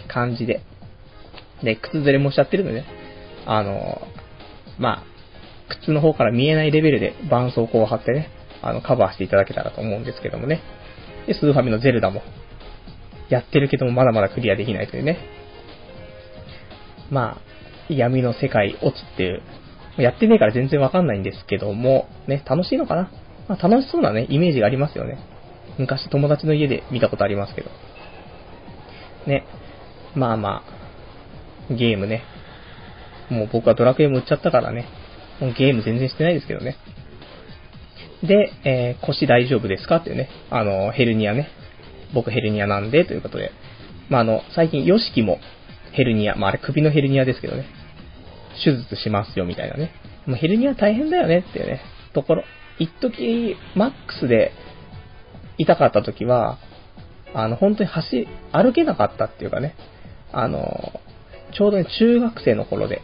[0.07, 0.61] 感じで。
[1.63, 2.85] で、靴ずれもしちゃってるのでね、
[3.45, 4.01] あの、
[4.77, 5.03] まあ、
[5.81, 8.29] 靴の方から見えないレベルで絆創膏を貼ってね、
[8.61, 10.61] あの、カバーしていただけたらと思うんですけどもね。
[11.27, 12.21] で、スーファミのゼルダも、
[13.29, 15.17] やってるけどもまだまだクリアできないというね。
[17.09, 19.41] まあ、闇の世界落ちっていう
[19.97, 23.11] やってねえから全然わかんないんですけども、ね、楽しいのかな
[23.47, 25.19] まあ、楽しそうなね、イメージがありますよね。
[25.77, 27.69] 昔友達の家で見たことありますけど。
[29.27, 29.45] ね。
[30.15, 30.84] まあまあ、
[31.69, 32.23] ゲームね。
[33.29, 34.87] もう僕はドラクエも売っちゃったからね。
[35.39, 36.77] もうゲーム全然してないですけどね。
[38.23, 40.29] で、えー、腰大丈夫ですかっていうね。
[40.49, 41.49] あの、ヘルニアね。
[42.13, 43.51] 僕ヘルニアなんで、ということで。
[44.09, 45.39] まあ、あの、最近、ヨシキも
[45.91, 46.35] ヘルニア。
[46.35, 47.65] まあ、あれ首のヘルニアですけどね。
[48.63, 49.91] 手術しますよみたいなね。
[50.25, 51.81] もうヘルニア大変だよねっていうね、
[52.13, 52.43] ところ。
[52.79, 54.51] 一時、マックスで
[55.57, 56.57] 痛かった時は、
[57.33, 59.75] あの、本当に走、歩けなかったっていうかね、
[60.31, 60.99] あの、
[61.57, 63.01] ちょうどね、中学生の頃で、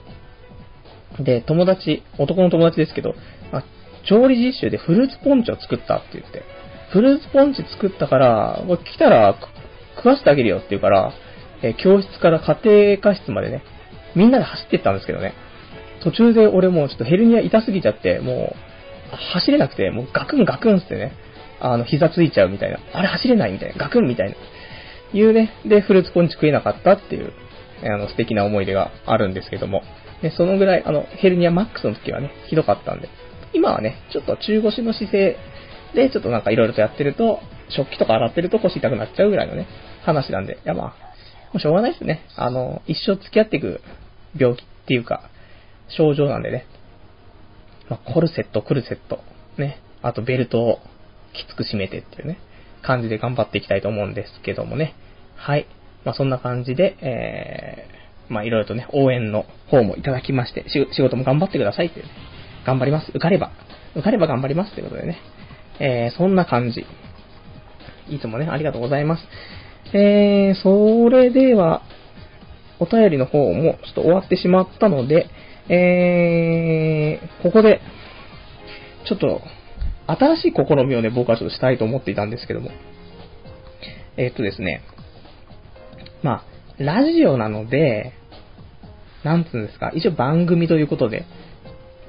[1.19, 3.15] で、友達、男の友達ですけど、
[3.51, 3.63] まあ、
[4.07, 6.43] 調理実習でフルーツポンチを作ったって言って、
[6.91, 9.35] フルーツポンチ作ったから、来たら
[9.95, 11.13] 食わせてあげるよって言うから、
[11.63, 13.63] え教室から家庭科室までね、
[14.15, 15.33] みんなで走ってったんですけどね、
[16.03, 18.55] 途中で俺もうちょっとヘルニア痛すぎちゃって、も
[19.13, 21.13] う、走れなくて、もうガクンガクンってね、
[21.59, 22.79] あの、膝ついちゃうみたいな。
[22.93, 23.75] あれ走れないみたいな。
[23.75, 24.35] ガクンみたいな。
[25.13, 25.51] いうね。
[25.65, 27.33] で、フルーツポンチ食えなかったっていう、
[27.84, 29.84] あの、素敵な思い出があるんですけども。
[30.22, 33.10] で、そのぐらい、あの、ヘルニアマックスの時はね、ひどかったんで。
[33.54, 35.38] 今はね、ちょっと中腰の姿勢
[35.94, 37.39] で、ちょっとなんか色々とやってると、
[37.70, 39.67] 食器とか洗ってると腰痛くなっちゃうぐらいのね、
[40.04, 40.54] 話なんで。
[40.54, 40.94] いやまあ、も
[41.56, 42.26] うしょうがないですね。
[42.36, 43.82] あの、一生付き合っていく
[44.38, 45.30] 病気っていうか、
[45.89, 46.65] 症状なんでね。
[47.89, 49.20] まあ、コルセット、コルセット。
[49.58, 49.82] ね。
[50.02, 50.80] あとベルトを
[51.34, 52.38] きつく締めてっていうね、
[52.82, 54.96] 感じで頑張っていきたいと思うんですけどもね。
[55.36, 55.67] はい。
[56.03, 62.11] まあ、そんな感じで、えー、まあ、いろいろとね、応援の方もいただきまして、仕事も頑張ってくださいっていう、ね、
[62.65, 63.09] 頑張ります。
[63.09, 63.51] 受かれば、
[63.93, 65.17] 受かれば頑張りますということでね。
[65.79, 66.85] えー、そんな感じ。
[68.09, 69.23] いつもね、ありがとうございます。
[69.93, 71.81] えー、それでは、
[72.79, 75.27] お便りの方もちょっと終わってしまったので、
[75.69, 77.81] えー、ここで、
[79.07, 79.41] ちょっと、
[80.07, 82.71] 新しい試みをね、僕はちょっとしたいと思っていたんですけども。
[84.17, 84.81] えー、っとですね。
[86.23, 86.43] ま
[86.79, 88.13] あ、ラジオなので、
[89.23, 91.25] なんつうんですか、一応番組ということで、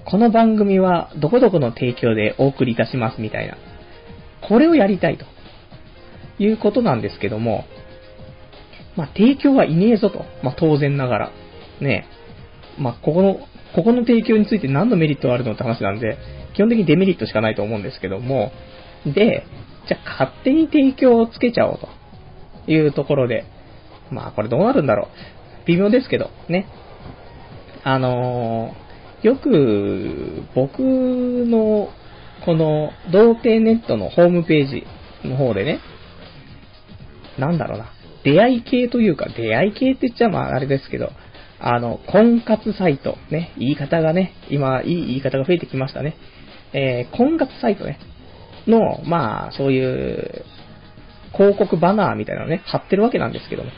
[0.05, 3.57] この番組はどこどこの提供でお送りいたしますみたいな。
[4.49, 5.27] これをやりたいと。
[6.39, 7.65] いうことなんですけども、
[8.97, 10.25] まあ、提供はいねえぞと。
[10.43, 11.33] まあ、当然ながら。
[11.81, 12.07] ね
[12.79, 13.35] まあ、ここの、
[13.75, 16.19] ここの提供について何のメリットがあるのって話なんで、
[16.55, 18.53] 基本的にデメリットしかないと思うんですけども、
[19.07, 19.47] で、
[19.89, 21.89] じゃあ勝手に提供をつけちゃおうと
[22.71, 23.45] いうところで、
[24.13, 25.67] まあこれどうなるんだろう。
[25.67, 26.67] 微妙ですけど、ね。
[27.85, 31.89] あのー、よく僕の
[32.45, 34.87] この童貞ネットのホームページ
[35.25, 35.81] の方でね、
[37.39, 37.91] なんだろうな、
[38.25, 41.11] 出会い系というか、出会い系って言っちゃまああれですけど、
[41.61, 46.17] あの、婚活サイト、ね、言い方がね、今、いい言い方が増えてきましたね。
[46.73, 48.01] えー、婚活サイトね、
[48.67, 50.45] の、まあ、そういう、
[51.33, 53.71] 広告バナーみたいなのね、貼ってるわけなんですけども。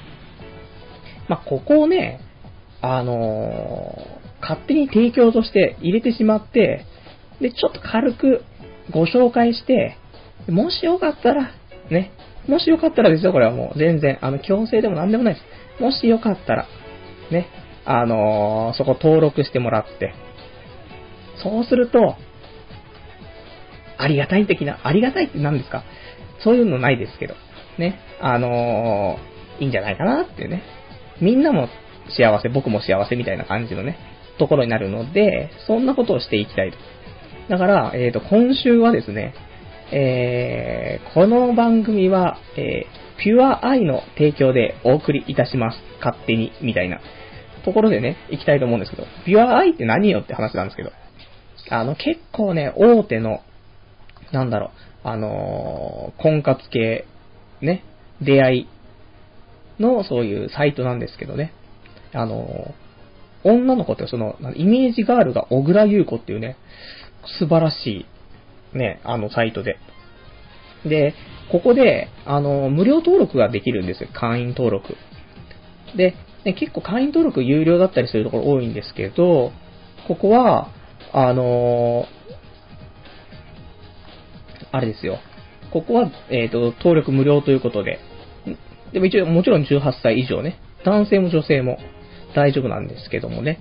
[1.29, 2.21] まあ、ここをね、
[2.81, 6.85] あのー、勝手に提供として入れてしまって、
[7.41, 8.45] で、ちょっと軽く
[8.91, 9.97] ご紹介して、
[10.49, 11.51] もしよかったら、
[11.91, 12.13] ね、
[12.47, 15.83] もしよかったらですよ、これはもう全然、あの、強制でもなんでもないです。
[15.83, 16.67] もしよかったら、
[17.31, 17.47] ね、
[17.87, 20.15] あのー、そこ登録してもらって、
[21.43, 22.17] そうすると、
[23.97, 25.85] ありがたい的な、ありがたいって何ですか？
[26.41, 27.35] そういうのないですけど、
[27.79, 30.63] ね、あのー、いいんじゃないかなっていうね。
[31.20, 31.68] みんなも
[32.16, 33.98] 幸せ、僕も幸せみたいな感じのね、
[34.38, 36.79] ところになるので、そんなことをしていきたいと。
[37.48, 39.35] だから、えっ、ー、と、今週はですね、
[39.92, 45.79] えー、この番組は、えー、ピュアアイの提供でお送りいたします。
[45.98, 47.00] 勝手に、みたいな
[47.64, 50.90] ところでね、行きたいと思うんですけど、ピュアアイって何よって話なんですけど、
[51.70, 53.40] あの、結構ね、大手の
[54.35, 54.72] なんだろ
[55.05, 57.07] う、あのー、婚活系、
[57.61, 57.85] ね、
[58.20, 58.68] 出会い
[59.79, 61.53] のそういうサイトなんですけどね、
[62.13, 62.75] あの、
[63.45, 66.57] 女の子ってその、イメージガールが小倉優子っていうね、
[67.39, 68.07] 素晴らし
[68.75, 69.79] い、ね、あのサイトで。
[70.85, 71.15] で、
[71.51, 74.97] ここで、あの、無料登録ができるんですよ、会員登録。
[75.97, 79.53] で、ね、結構会員登録有料だったりするところ多いんですけど、
[80.09, 80.69] ここは、
[81.13, 82.07] あの
[84.73, 85.19] あれですよ。
[85.73, 88.01] ここは、えっ、ー、と、登録無料ということで。
[88.95, 90.61] でも一応、もちろん18歳以上ね。
[90.85, 91.79] 男性も女性も
[92.37, 93.59] 大丈夫なんですけどもね。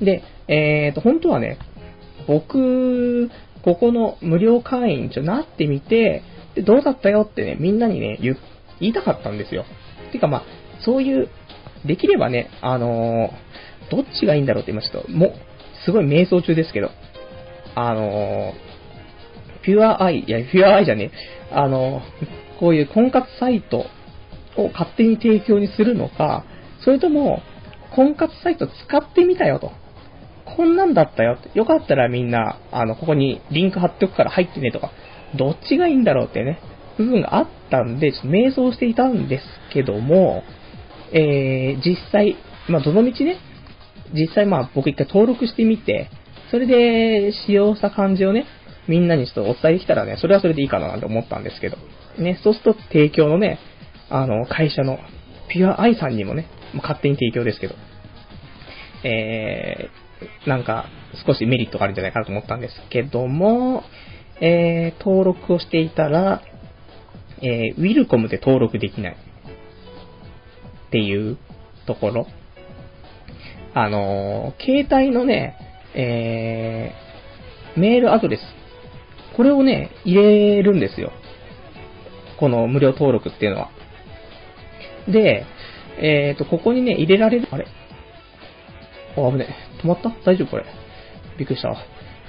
[0.00, 1.58] で、えっ、ー、と、本当はね、
[2.26, 3.30] 僕、
[3.62, 6.24] ここの無料会員ちょなってみて、
[6.56, 8.36] で、どうだったよってね、みんなにね、言、
[8.80, 9.64] 言いたかったんですよ。
[10.10, 10.42] てかまあ、
[10.84, 11.28] そういう、
[11.86, 15.32] できればね、あのー、どっちがいいんだろうって言いましたと、もう、
[15.84, 16.90] すごい瞑想中ですけど、
[17.76, 22.02] あのー、ピュアアイ、いや、ピュアアイじゃねえ、あの、
[22.58, 23.86] こういう婚活サイト
[24.56, 26.44] を勝手に提供にするのか、
[26.84, 27.40] それとも、
[27.94, 29.72] 婚活サイト使ってみたよと。
[30.56, 31.38] こんなんだったよ。
[31.54, 34.90] よかったらみんな、あの、ここにリンク貼っておくから入ってねとか、
[35.36, 36.60] どっちがいいんだろうってね、
[36.98, 40.42] 部分があったんで、ちょっと迷走していたんですけども、
[41.12, 42.36] えー、実際、
[42.68, 43.38] まあ、どの道ね、
[44.14, 46.10] 実際まあ僕一回登録してみて、
[46.50, 48.46] それで使用した感じをね、
[48.88, 51.78] みんなにちょっとお伝えできたらね、それはそれでいいかななんて思ったんですけど。
[52.18, 53.58] ね、そうすると提供のね、
[54.12, 54.98] あの、会社の
[55.48, 57.74] ピュアアイさんにもね、勝手に提供ですけど、
[59.04, 60.86] えー、なんか
[61.26, 63.82] 少しメリットがあるんじゃないかなと思ったんですけども、
[64.40, 66.42] えー、登録をしていたら、
[67.40, 69.16] えー、ウィルコムで登録できない。
[70.88, 71.38] っていう
[71.86, 72.26] ところ。
[73.74, 75.56] あのー、携帯のね、
[75.94, 78.40] えー、メールアドレス。
[79.36, 81.12] これをね、入れるんですよ。
[82.38, 83.70] この無料登録っていうのは。
[85.08, 85.44] で、
[85.98, 87.66] えっ、ー、と、ここにね、入れられる、あれ
[89.16, 89.48] あ、危ね
[89.82, 90.10] 止まった？
[90.24, 90.48] 大丈夫？
[90.48, 90.64] これ。
[91.38, 91.74] びっくりした。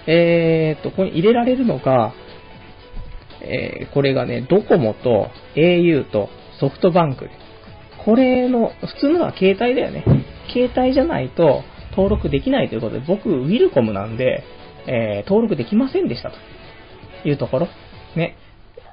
[0.08, 2.14] えっ、ー、と、ここに入れられるのが、
[3.42, 7.30] えー、これがね、ドコモと au とソフトバンク。
[8.06, 10.04] これの、普通のは携帯だよね。
[10.52, 14.44] 携帯じゃないと登録できないということで、僕、ウィルコムなんで、
[14.88, 16.38] えー、登録できませんでしたと
[17.28, 17.68] いうところ。
[18.16, 18.36] ね。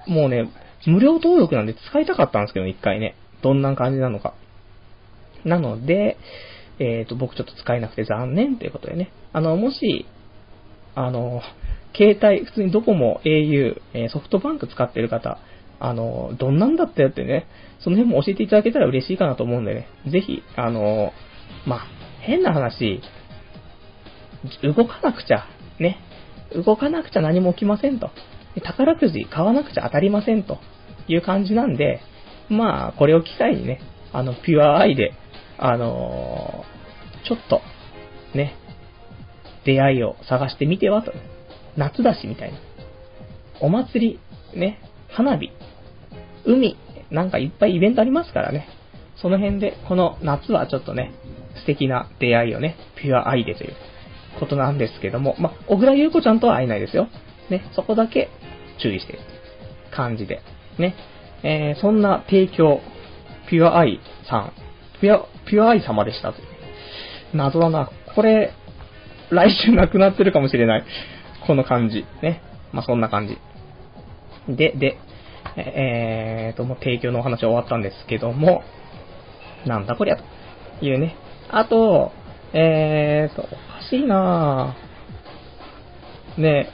[0.06, 0.48] もうね、
[0.86, 3.14] 無料登録なんで使いたかったんですけど、一回ね。
[3.42, 4.34] どんな感じなのか。
[5.44, 6.18] なので、
[6.78, 9.10] えっ、ー、と、僕ちょっと使えなくて残念ということでね。
[9.32, 10.06] あの、もし、
[10.94, 11.42] あの、
[11.94, 15.38] 携帯、普通にドコモ、au、えソフトバンク使ってる方、
[15.78, 17.46] あの、どんなんだったよってね、
[17.80, 21.12] その辺も教えていただけたら嬉しいかなと思うんでね、ぜひ、あの、
[21.66, 21.80] まあ、
[22.20, 23.00] 変な話、
[24.62, 25.46] 動かなくちゃ、
[25.78, 25.98] ね、
[26.54, 28.10] 動かなくちゃ何も起きませんと。
[28.62, 30.58] 宝くじ買わなくちゃ当たりませんと
[31.08, 32.00] いう感じなんで、
[32.50, 33.80] まあ、これを機会にね、
[34.12, 35.14] あの、ピュアアイで、
[35.58, 37.62] あのー、ちょっと、
[38.34, 38.54] ね、
[39.64, 41.12] 出会いを探してみてはと。
[41.76, 42.58] 夏だし、みたいな。
[43.60, 44.20] お祭
[44.54, 45.50] り、ね、花火、
[46.44, 46.76] 海、
[47.10, 48.68] なんかいっぱいイベントありますからね。
[49.16, 51.12] その辺で、この夏はちょっとね、
[51.56, 53.74] 素敵な出会いをね、ピュアアイでという
[54.38, 57.08] ことなんですけども、まあ小倉優子ちゃんとは会えないですよ。
[57.50, 58.28] ね、そこだけ
[58.82, 59.18] 注意して
[59.94, 60.40] 感じで。
[60.78, 60.94] ね。
[61.42, 62.80] えー、そんな提供、
[63.48, 64.52] ピュアアイさん、
[65.00, 66.34] ピュア、ピュアアイ様でした。
[67.34, 67.90] 謎だな。
[68.14, 68.52] これ、
[69.30, 70.84] 来週なくなってるかもしれない。
[71.46, 72.04] この感じ。
[72.22, 72.42] ね。
[72.72, 73.38] まあ、そんな感じ。
[74.48, 74.98] で、で、
[75.56, 78.62] えーと、もう提供のお話は終わったんですけども、
[79.66, 81.16] なんだこりゃ、というね。
[81.50, 82.12] あと、
[82.52, 83.52] えーと、おか
[83.88, 86.40] しいなぁ。
[86.40, 86.70] ね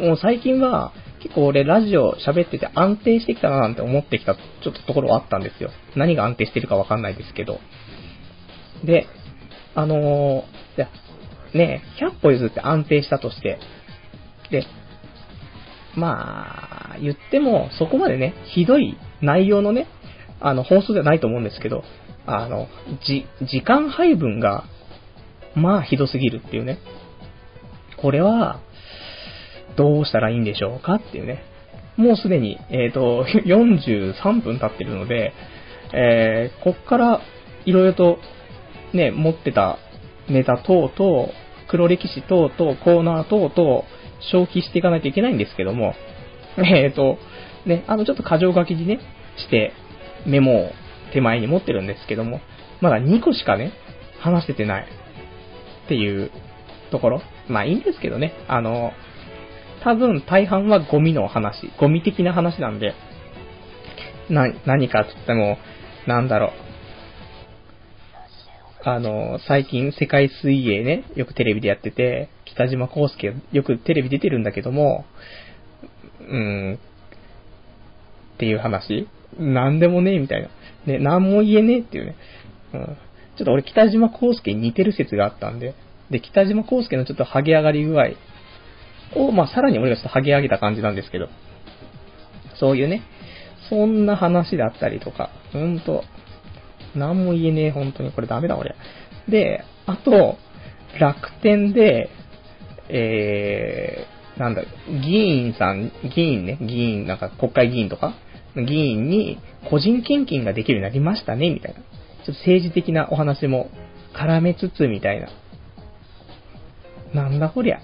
[0.00, 0.92] もう最近は、
[1.24, 5.70] 結構俺ラジオ喋ってて安定してきたななんて思ってきたちょっとところはあったんですよ。
[5.96, 7.60] 何が安定してるかわかんないですけど。
[8.84, 9.06] で、
[9.74, 10.90] あのー、じゃ
[11.54, 13.58] ね100歩譲って安定したとして、
[14.50, 14.66] で、
[15.96, 19.86] まあ、言っても、そこまでね、ひどい内容のね、
[20.40, 21.84] あの、放送ではないと思うんですけど、
[22.26, 22.68] あの、
[23.06, 24.64] じ、時間配分が、
[25.54, 26.78] まあ、ひどすぎるっていうね。
[27.96, 28.60] これは、
[29.76, 31.42] どうしたらいいんでしょうかっていうね。
[31.96, 35.32] もうすでに、えっ、ー、と、 43分経ってるので、
[35.92, 37.20] えー、こっから、
[37.64, 38.18] いろいろと、
[38.92, 39.78] ね、持ってた
[40.28, 41.28] ネタ等々、
[41.68, 43.84] 黒歴史等々、コーナー等々、
[44.32, 45.94] 消費していかないといけないんですけども、
[46.58, 47.18] えっ、ー、と、
[47.66, 49.00] ね、あの、ちょっと過剰書きにね、
[49.36, 49.72] して、
[50.26, 50.70] メモを
[51.12, 52.40] 手前に持ってるんですけども、
[52.80, 53.72] まだ2個しかね、
[54.20, 54.86] 話せてない。
[55.84, 56.30] っていう
[56.90, 57.22] ところ。
[57.48, 58.32] まあいいんですけどね。
[58.48, 58.92] あの、
[59.84, 62.94] 多分大半はゴミの話、ゴミ的な話なんで、
[64.30, 65.58] な、何かって言っても、
[66.06, 66.50] なんだろう。
[68.86, 75.04] あの、最近世界水泳ね、よくテレビでやってて、北島康介よくテレビ出てるんだけども、
[76.20, 79.06] うーん、っていう話
[79.38, 80.48] なんでもねえみたいな。
[80.86, 82.16] ね、なんも言えねえっていうね。
[82.72, 82.86] うん。
[83.36, 85.74] ちょっと俺北島康介に似てる説があったんで、
[86.10, 88.12] で、北島康介のちょっとハゲ上がり具合
[89.16, 91.28] を、まあ、さらに俺がちょっと剥げ上げた感じなんですけど、
[92.58, 93.02] そういうね、
[93.68, 96.04] そんな話だったりとか、ほんと、
[96.94, 98.12] なんも言えねえ、本当に。
[98.12, 98.74] これダメだ、俺。
[99.28, 100.36] で、あと、
[100.98, 102.08] 楽天で、
[102.88, 108.14] えー、なんだ、議員さん、議員ね、議員、なんか国会議員とか、
[108.56, 109.38] 議員に
[109.68, 111.80] 個人献金ができるようになりましたね、みたいな。
[111.80, 113.70] ちょっと政治的なお話も
[114.14, 115.28] 絡めつつ、みたいな。
[117.14, 117.80] なんだこりゃ。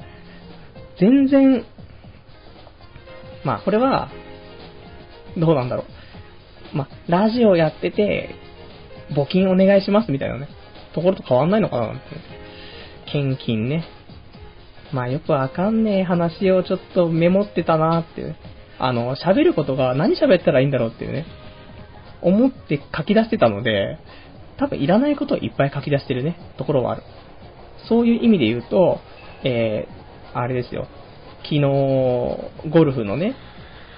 [1.01, 1.65] 全然、
[3.45, 4.11] まあ、これは、
[5.37, 5.85] どうなんだろ
[6.75, 6.77] う。
[6.77, 8.35] まあ、ラジオやってて、
[9.13, 10.49] 募金お願いしますみたいなね、
[10.95, 12.03] ところと変わんないのかななんて。
[13.11, 13.85] 献金ね。
[14.93, 18.37] まあ、よくわかんねえ話をちょっとメモってたなーっていう。
[18.79, 21.27] あの、喋ることが何喋ったらいいんだろうっていうね。
[22.23, 23.99] 思って書き出してたので、
[24.59, 27.03] 多分いらないことをいっぱい書き出してるね、ところはある。
[27.89, 29.01] そういう意味で言うと、
[29.43, 29.89] え
[30.35, 30.87] あれですよ。
[31.43, 33.35] 昨日、ゴルフのね、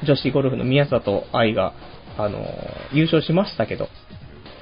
[0.04, 1.74] 女子ゴルフの宮里愛が、
[2.18, 2.44] あの、
[2.92, 3.88] 優勝しましたけど、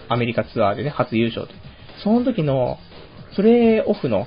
[0.09, 1.55] アメリカツアーでね、初優勝で。
[2.03, 2.79] その時の、
[3.37, 4.27] プレーオフの、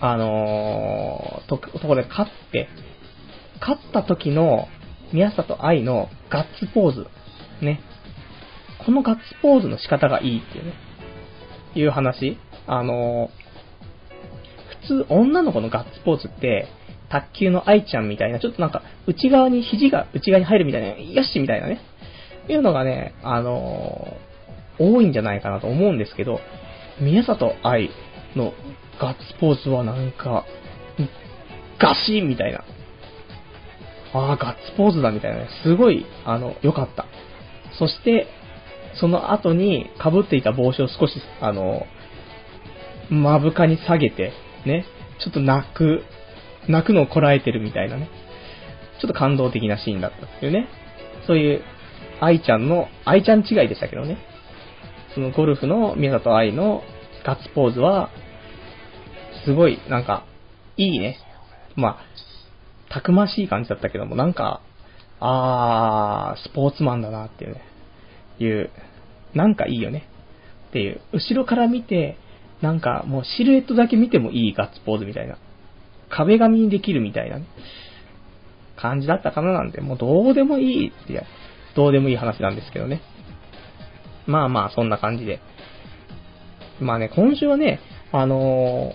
[0.00, 2.68] あのー、と、ところで勝って、
[3.60, 4.66] 勝った時の
[5.12, 7.06] 宮里愛のガッツポーズ。
[7.60, 7.80] ね。
[8.84, 10.72] このガッツポーズの仕方がいいっていうね。
[11.74, 12.38] いう話。
[12.66, 13.41] あのー、
[14.82, 16.68] 普通女の子のガッツポーズって、
[17.08, 21.80] 卓球の愛ちゃんみたいな、ちょっとなんか、内側に、肘が内側に入るみたいな、よしみたいなね。
[22.48, 26.40] いうのがね、あのー、多いんじゃないかなと思うんですけど、
[27.00, 27.90] 宮里愛
[28.34, 28.52] の
[29.00, 30.44] ガッツポーズはなんか、
[31.78, 32.64] ガシンみたいな。
[34.14, 35.48] ああ、ガッツポーズだみたいなね。
[35.62, 37.06] すごい、あの、良かった。
[37.78, 38.26] そして、
[38.94, 41.86] その後に被っていた帽子を少し、あの、
[43.10, 44.32] 目深に下げて、
[44.66, 44.84] ね、
[45.22, 46.02] ちょっと泣く、
[46.68, 48.08] 泣くのをこらえてるみたいなね。
[49.00, 50.68] ちょっと感動的なシーンだったっていうね。
[51.26, 51.62] そういう、
[52.20, 54.18] 愛ちゃんの、愛ちゃん違いでしたけどね。
[55.14, 56.82] そのゴルフの宮里愛の
[57.24, 58.10] ガッツポーズは、
[59.44, 60.24] すごい、なんか、
[60.76, 61.18] いいね。
[61.74, 64.60] まあ、たくましい感じだったけども、なんか、
[65.18, 67.62] あー、スポーツマンだなっていうね、
[68.38, 68.70] いう、
[69.34, 70.08] なんかいいよね。
[70.68, 72.16] っていう、後ろから見て、
[72.62, 75.36] なんかもうシルエットだけ見てもいいガッツポーズみたいな。
[76.08, 77.46] 壁紙にできるみたいな、ね、
[78.76, 81.24] 感じだったかななんで、もうどうでもいいって、
[81.74, 83.00] どうでもいい話なんですけどね。
[84.26, 85.40] まあまあ、そんな感じで。
[86.80, 87.80] まあね、今週はね、
[88.12, 88.92] あの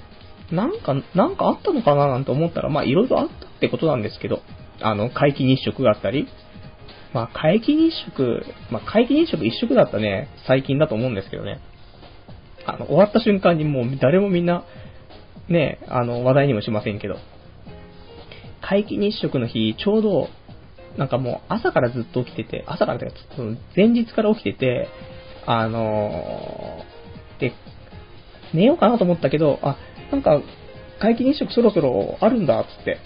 [0.51, 4.41] ー、なんか、なんかあったのかななんて思ったら、まあいろいろあったってことなんですけど、
[4.79, 6.27] あの、皆既日食があったり、
[7.13, 11.59] まあ皆既日食、まあ皆既日食一色だったね、最近だと思うんですけどね。
[12.67, 14.65] あの、終わった瞬間にもう誰もみんな、
[15.47, 17.15] ね、あの、話題にもしませんけど、
[18.61, 20.27] 皆既日食の日、ちょうど、
[20.97, 23.17] なんかもう朝からずっと起きてて、朝からというか、
[23.75, 24.89] 前日から起きてて、
[25.45, 27.53] あのー、で、
[28.53, 29.77] 寝ようかなと思ったけど、あ、
[30.11, 30.41] なんか、
[30.99, 32.97] 皆既日食そろそろあるんだ、つって。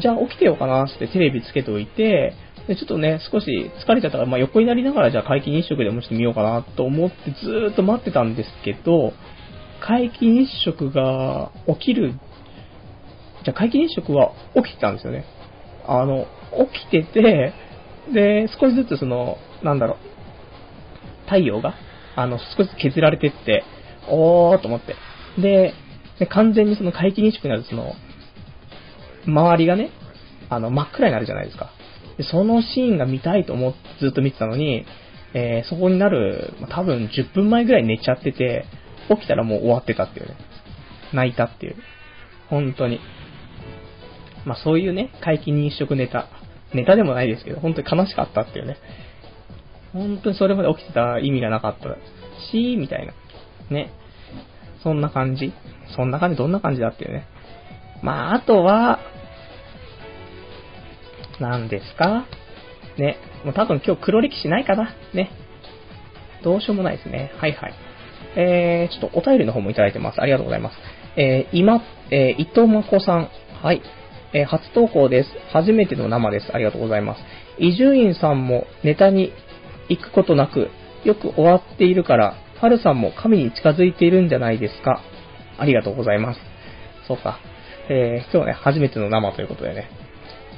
[0.00, 2.34] じゃあ起きてようかな、つってテレビつけておいて、
[2.68, 9.12] で、ちょっとね、少し疲れちゃったから、まあ、横になりながら、じゃあ皆既日食でもちょっと見ようかなと思ってずーっと待ってたんですけど、
[9.80, 12.12] 皆既日食が起きる、
[13.44, 15.24] じゃあ皆既日食は起きてたんですよね。
[15.86, 16.26] あの、
[16.72, 17.52] 起きてて、
[18.12, 21.74] で、少しずつその、なんだろう、太陽が、
[22.14, 23.64] あの、少しずつ削られてって、
[24.08, 24.94] おーと思って。
[25.40, 25.74] で、
[26.18, 27.94] で完全にその皆既日食になるとその、
[29.26, 29.90] 周りがね、
[30.48, 31.70] あの、真っ暗になるじゃないですか。
[32.22, 34.86] で、そのシーンが見たいと思ってずっと見てたのに、
[35.34, 38.64] えー、そこになる、多分10分前ぐらい寝ちゃってて、
[39.08, 40.36] 起きたらもう終わってたっていうね。
[41.12, 41.76] 泣いたっていう。
[42.48, 43.00] 本当に。
[44.44, 46.28] まあそういうね、皆既日食ネタ。
[46.72, 48.76] ネタでもないですけど、本当に悲しかったっていうね。
[49.92, 51.88] 本当にそれまで起きてた意味がなかった
[52.50, 53.12] し、みたいな。
[53.70, 53.92] ね。
[54.82, 55.52] そんな感じ。
[55.96, 57.26] そんな感じ、どんな感じだっていうね。
[58.02, 59.00] まあ、あとは、
[61.40, 62.26] 何ですか？
[62.98, 63.16] ね。
[63.44, 64.94] もう多分今日黒歴史ないかな？
[65.14, 65.30] ね。
[66.44, 67.32] どうしようもないですね。
[67.36, 67.74] はいはい。
[68.36, 70.20] えー、ちょっとお便りの方もいただいてます。
[70.20, 70.76] ありがとうございます。
[71.16, 73.28] えー、今、えー、伊藤まこさん。
[73.62, 73.82] はい。
[74.34, 75.30] えー、初投稿です。
[75.52, 76.50] 初めての生です。
[76.54, 77.20] ありがとうございます。
[77.58, 79.32] 伊集院さんもネタに
[79.88, 80.70] 行くことなく、
[81.04, 85.02] よく終わっているから、ファルさんも神に近づいているんじゃないですか？
[85.58, 86.40] ありがとうございます。
[87.06, 87.40] そうか。
[87.90, 89.90] えー、今日ね、初めての生ということでね、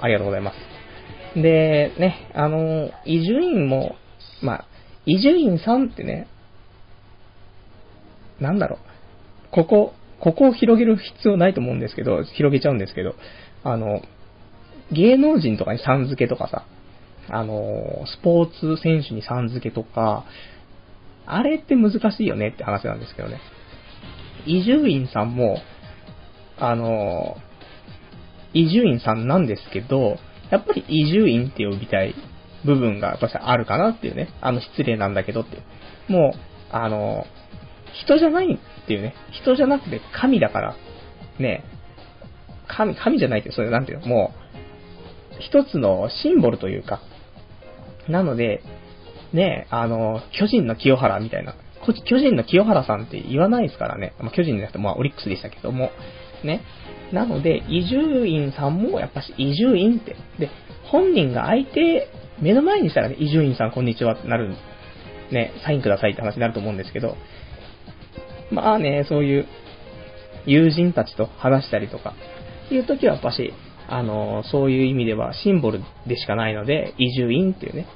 [0.04, 1.40] ありがとうございます。
[1.40, 3.96] で、ね、あの、伊集院も、
[4.42, 4.64] まあ、
[5.06, 6.28] 伊集院さんってね、
[8.38, 8.78] なんだろう、
[9.50, 13.14] ここ、ここを広げる必要ないと思うんですけど、広げちゃうんですけど、
[13.62, 14.02] あの、
[14.92, 16.66] 芸能人とかにさん付けとかさ、
[17.30, 20.24] あの、スポーツ選手にさん付けとか、
[21.26, 23.40] あれって難しいよねって話なんですけどね。
[24.44, 25.58] 伊集院さんも、
[26.58, 27.38] あの、
[28.54, 30.16] 伊集院さんなんですけど、
[30.50, 32.14] やっぱり伊集院って呼びたい
[32.64, 34.30] 部分が私はあるかなっていうね。
[34.40, 35.62] あの失礼なんだけどっていう。
[36.12, 36.38] もう、
[36.70, 37.26] あの、
[38.06, 39.14] 人じゃないっていうね。
[39.32, 40.76] 人じゃなくて神だから。
[41.38, 41.64] ね。
[42.66, 44.06] 神、神じゃないって、それなんていうの？
[44.06, 44.32] も
[45.38, 47.00] う、一つのシンボルというか。
[48.08, 48.62] なので、
[49.32, 51.54] ね、あの、巨人の清原みたいな。
[51.84, 54.14] こっち巨人の清原さんって言わないですからね。
[54.18, 55.90] まあ、巨人じゃなくて、まあ、オリックスでしたけども。
[56.42, 56.62] ね。
[57.12, 60.16] なので、伊集院さんもやっぱし伊集院って。
[60.38, 60.50] で、
[60.84, 62.08] 本人が相手、
[62.40, 64.54] 目の前にしたらね、伊集院さんこんにちはってなる、
[65.30, 67.16] ね、サインくださいって話になると思うんですけど、
[68.50, 69.46] まあね、そういう
[70.46, 72.14] 友人たちと話したりとか、
[72.70, 73.52] いう時はやっぱし、
[73.88, 77.86] あの、そういう意味ではシンボルでしかないので、移住院っていうね、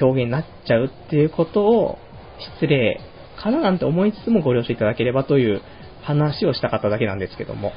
[0.00, 1.98] 表現になっちゃうっていうことを
[2.60, 3.00] 失礼
[3.36, 5.62] かななんて思いつつもご了承いただければという
[6.02, 7.72] 話をしたかっただけなんですけども。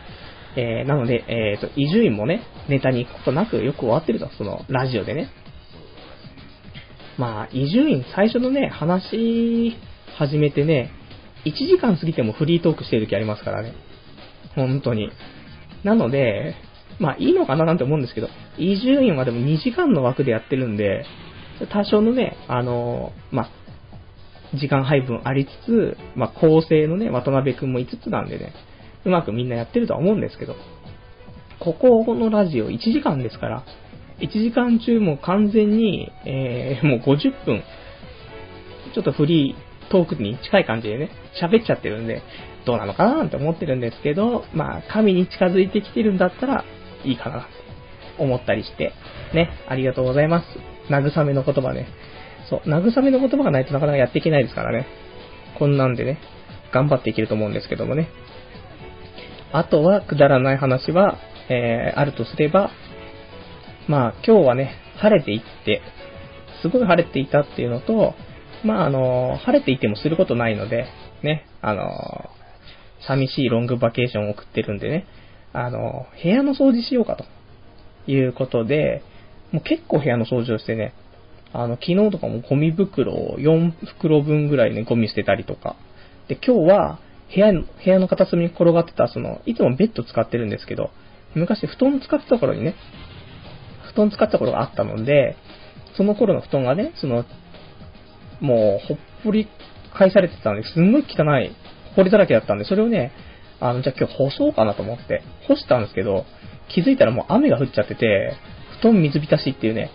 [0.55, 5.29] えー、なので、えっ、と、伊集院もね、ネタに行くことなくよく終わってると、その、ラジオでね。
[7.17, 9.75] まあ、伊集院最初のね、話
[10.17, 10.91] 始めてね、
[11.45, 13.73] 1時間過ぎてもフリートークしてる時ありますからね。
[14.55, 15.11] 本当に。
[15.83, 16.55] なので、
[16.99, 21.05] まあいいのかななんて思うんですけど、伊集院はでも2時間の枠でやってるんで、
[21.71, 23.49] 多少のね、あの、まあ、
[24.57, 28.53] 時間配分ありつつ、まあ、構成のね、渡辺くんも5つなんでね、
[29.10, 30.55] うまくみんなやってるとは思うんですけど、
[31.60, 33.64] ここのラジオ1時間ですから、
[34.20, 37.64] 1時間中も完全に、えー、もう50分、
[38.93, 41.10] ちょっとフリートークに近い感じでね、
[41.41, 42.22] 喋っちゃってるんで、
[42.66, 46.64] どうなのかななんて思ってるんですけど、まあ、神に近づいてきてるんだったら、
[47.03, 47.47] いいかなって
[48.20, 48.93] 思ったりして、
[49.34, 50.45] ね、ありがとうございます。
[50.91, 51.88] 慰めの言葉ね。
[52.49, 54.86] そう、慰めの言葉がないとなかなかやっていけないですからね。
[55.57, 56.20] こんなんでね、
[56.72, 58.10] 頑張っていけると思うんですけどもね。
[59.51, 61.17] あとは、くだらない話は、
[61.49, 62.71] えー、あるとすれば、
[63.87, 65.81] まあ、今日はね、晴れていって、
[66.61, 68.13] すごい晴れていたっていうのと、
[68.63, 70.85] まあ、あの、晴れていてもすることないので、
[71.23, 71.89] ね、あの、
[73.07, 75.07] 寂しいロングバケーションを送ってるんでね、
[75.53, 77.25] あの、部屋の掃除しようかと
[78.11, 79.01] いうことで、
[79.51, 80.93] もう結構部屋の掃除をしてね、
[81.53, 85.75] あの、昨日とかもゴミ袋を4袋分ぐらいね、ゴミ捨てたりとか。
[86.27, 86.99] で、今日は、
[87.34, 90.89] 部屋の、部屋の片隅に転がってた、その、いつもベッド使ってるんですけど、
[91.36, 92.75] 昔布団使ってた頃にね、
[93.93, 95.36] 布団使ってた頃があったので、
[95.95, 97.25] その頃の布団がね、その、
[98.39, 99.47] もう、ほっぽり
[99.93, 101.51] 返されてたんで、すんごい汚い、
[101.95, 103.11] ほりだらけだったんで、それをね、
[103.59, 106.25] あの、じゃあ今日干そうかなと思って、干したんですけど、
[106.69, 108.34] 気づいたらもう雨が降っちゃってて、
[108.80, 109.91] 布団水浸しっていうね、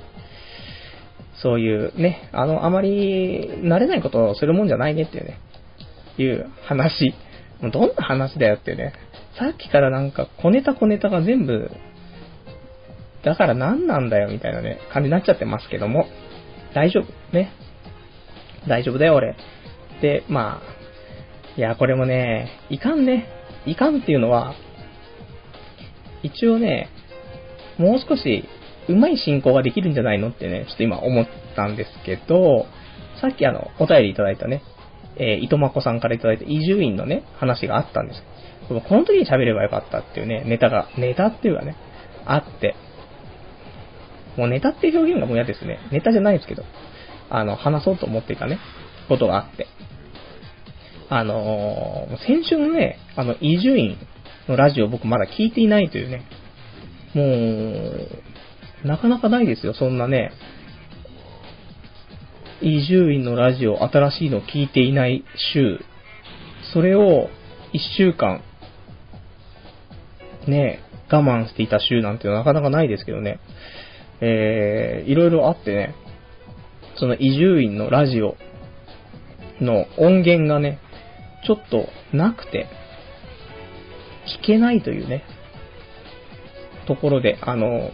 [1.43, 5.39] そういうね、あの、あまり慣れないことをするもんじゃないねっていうね、
[6.19, 7.15] いう話。
[7.71, 8.93] どんな話だよってね。
[9.39, 11.71] さっきからなんか小ネタ小ネタが全部、
[13.23, 16.07] だから何なんだよみたいなね、感じになっちゃってますけども、
[16.75, 17.37] 大丈夫。
[17.37, 17.53] ね。
[18.69, 19.37] 大丈夫だよ俺。
[20.01, 23.27] で、まあ、いや、これもね、いかんね。
[23.67, 24.55] いかんっていうのは、
[26.23, 26.89] 一応ね、
[27.79, 28.45] もう少し
[28.89, 32.67] うまい進行ができるんじゃないのってね、ちょっと今思ったんですけど、
[33.21, 34.63] さっきあの、お便りいただいたね、
[35.17, 38.23] えー、糸まこさんからいただいた伊集院のね、話があったんです。
[38.69, 41.77] この時に喋ればよかったっていうね、ネタが、ネタっていうかね、
[42.25, 42.75] あって、
[44.37, 45.79] もうネタって表現がもう嫌ですね。
[45.93, 46.65] ネタじゃないですけど、
[47.31, 48.59] あの、話そうと思っていたね、
[49.09, 49.67] ことがあって。
[51.11, 53.97] あのー、先週のね、あの、伊集院
[54.49, 56.25] のラジオ僕まだ聞いていないというね、
[57.15, 57.23] も
[58.85, 60.33] う、なかなかないですよ、そんなね、
[62.61, 65.25] 伊集院のラジオ新しいの聞いていない
[65.55, 65.81] 週、
[66.73, 67.29] それを
[67.73, 68.43] 一週間、
[70.47, 70.81] ね、
[71.11, 73.41] 我慢していた週なんてなかなかないですけどね、
[74.21, 75.95] えー、いろいろあってね、
[76.97, 78.37] その伊集院のラジオ
[79.61, 80.79] の音源がね、
[81.47, 82.69] ちょっとなくて、
[84.43, 85.25] 聞けないというね、
[86.87, 87.91] ところで、あの、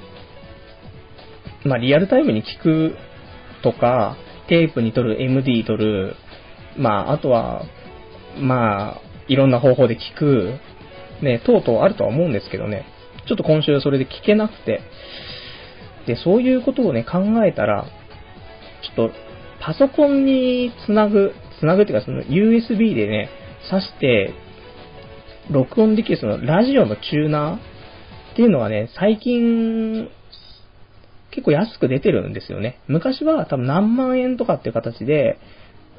[1.64, 2.96] まあ、リアルタイムに聞く
[3.62, 4.16] とか、
[4.51, 6.16] テープに撮る、MD 撮る、
[6.76, 7.64] まあ、あとは、
[8.36, 10.59] まあ、いろんな方法で聞く、
[11.22, 12.84] ね、等々あるとは思うんですけどね、
[13.28, 14.80] ちょっと今週それで聞けなくて、
[16.07, 17.86] で、そういうことをね、考えたら、
[18.82, 19.14] ちょっと、
[19.61, 23.30] パソコンにつなぐ、つなぐっていうか、その USB でね、
[23.70, 24.34] 挿して、
[25.48, 27.59] 録音できるそのラジオのチューナーっ
[28.34, 30.09] ていうのはね、最近、
[31.31, 32.81] 結構安く出てるんですよね。
[32.89, 35.39] 昔は多分何万円とかっていう形で、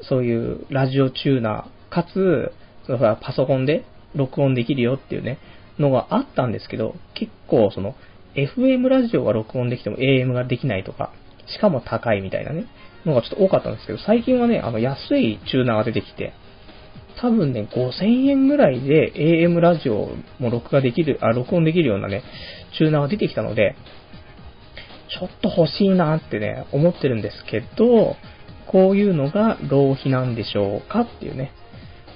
[0.02, 2.52] そういうラジオチューナー、かつ、
[2.86, 5.38] そのパソコンで録音できるよっていうね、
[5.78, 7.94] のがあったんですけど、結構その、
[8.34, 11.12] FM ラジオが録音できても AM ができないとか、
[11.46, 12.66] しかも高いみたいなね、
[13.04, 16.32] のがちょっと多かったんですけど、最近はね、あの安いチューナーが出てきて、
[17.20, 22.22] 多分ね、5000円ぐらいで AM ラジオも録画できる、あ、録音できるようなね、
[22.78, 23.76] チューナーが出てきたので、
[25.18, 28.16] ちょっと欲しいなってね、思ってるんですけど、
[28.66, 31.52] こういうのが浪費なんでしょうかっていうね。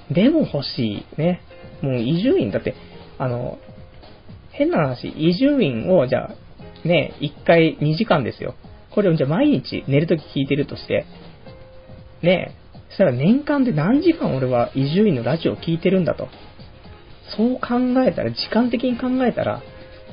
[0.09, 1.05] でも欲しい。
[1.17, 1.41] ね。
[1.81, 2.75] もう伊集院、だって、
[3.19, 3.59] あの、
[4.51, 8.55] 変な話、伊集院を、じゃあ、ね、1回2時間ですよ。
[8.91, 11.05] これをじゃあ毎日寝るとき聞いてるとして、
[12.23, 12.55] ね、
[12.89, 16.29] そしたら年間で何時間俺は伊集院のラジオを聞いてるんだと。
[17.35, 19.61] そう考えたら、時間的に考えたら、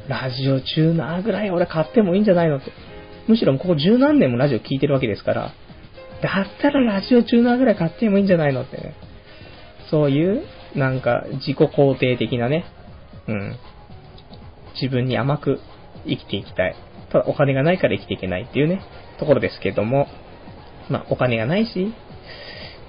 [0.08, 2.72] ラジオチューナーぐらい俺買ってもいいんじゃないのって。
[3.26, 5.52] むしろここ十何年もラジオ聞いてるわけですから、
[6.22, 8.94] だったらラジオチューナーぐらい買ってもいいんじゃないのってね。
[9.90, 10.42] そういう
[10.74, 12.64] なんか自己肯定的なね、
[13.28, 13.56] うん。
[14.80, 15.60] 自分に甘く
[16.06, 16.76] 生きていきたい。
[17.10, 18.82] ただお金がないから生きていけないっていうね、
[19.18, 20.08] ところですけども、
[20.90, 21.94] まあお金がないし、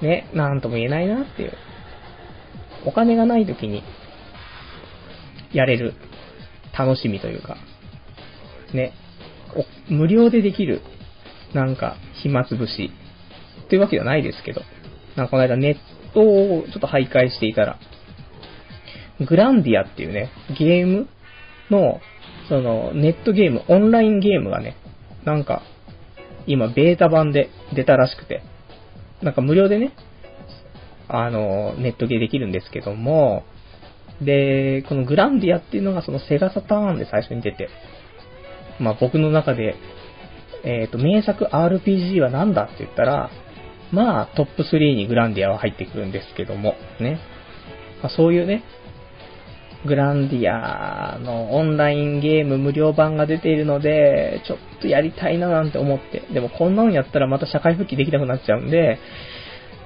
[0.01, 1.53] ね、なんとも言えないなっていう。
[2.85, 3.83] お金がない時に、
[5.53, 5.93] やれる
[6.77, 7.57] 楽しみというか、
[8.73, 8.93] ね、
[9.89, 10.81] 無料でできる、
[11.53, 12.91] なんか、暇つぶし、
[13.65, 14.61] っていうわけではないですけど、
[15.15, 17.79] なんかこの間ネットをちょっと徘徊していたら、
[19.27, 21.07] グランディアっていうね、ゲーム
[21.69, 22.01] の、
[22.49, 24.75] その、ネットゲーム、オンラインゲームがね、
[25.23, 25.61] なんか、
[26.47, 28.43] 今、ベータ版で出たらしくて、
[29.21, 29.93] なんか無料でね、
[31.07, 33.45] あの、ネットゲーできるんですけども、
[34.21, 37.69] で、このグランディアっていうのがそのセガサターンで最初に出て、
[38.79, 39.75] まあ僕の中で、
[40.63, 43.29] えっ、ー、と、名作 RPG は何だって言ったら、
[43.91, 47.19] まあトップ3にグランディアは入ってくるんですけども、ね。
[48.01, 48.63] まあ、そういうね、
[49.85, 58.97] グランディアのオンラインゲーム無料版が出ているので、ちょっとやりたいななんて思って、でもこんなのやったらまた社会復帰できなくなっちゃうんで、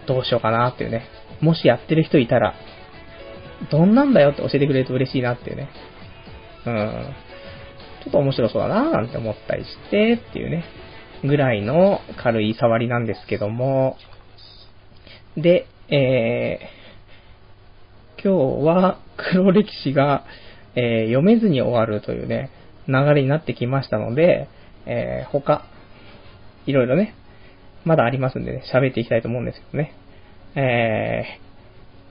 [0.08, 1.04] どうしようかなっていうね。
[1.42, 2.56] もしやってる人いたら、
[3.72, 5.70] どんなんだよって教えてくれると嬉しいなっていうね。
[6.66, 7.14] うん。
[8.04, 10.64] ちょっと面白そうだななんて思ったりしてっていうね。
[11.24, 13.98] ぐらいの軽い触りなんですけども。
[15.36, 20.26] で、えー、今日は黒歴史が、
[20.76, 22.52] えー、読めずに終わるというね、
[22.88, 24.48] 流れになってきましたので、
[24.86, 25.66] えー、他、
[26.66, 27.16] いろいろね、
[27.86, 29.94] まだありますんでね、喋っていきたいと思うんですけどね。
[30.56, 31.49] えー、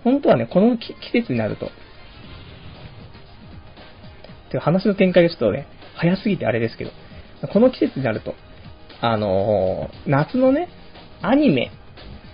[0.08, 1.70] 本当はね、この季節になると、
[4.50, 6.90] て話の展開がちょっとね、早すぎてあれですけど、
[7.52, 8.34] この季節になると、
[9.02, 10.68] あのー、夏のね、
[11.20, 11.70] アニメ、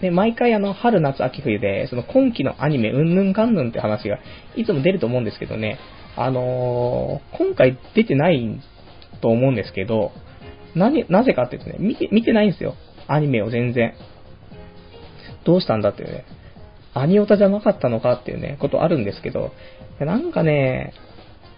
[0.01, 4.19] で、毎回あの、春、夏、秋、冬で、その今期のアニメ、うんぬんかんぬんって話が、
[4.55, 5.79] いつも出ると思うんですけどね、
[6.17, 8.61] あのー、今回出てない
[9.21, 10.13] と思うんですけど、
[10.77, 12.75] なぜかって言うとね、見て、見てないんですよ。
[13.09, 13.95] アニメを全然。
[15.45, 16.25] どうしたんだってね。
[16.95, 19.53] アニオタじゃなかったのかっていうね、ことあるんですけど、
[20.01, 20.93] なんかね、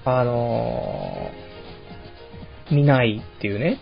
[0.05, 3.78] あのー、見ないっていうね、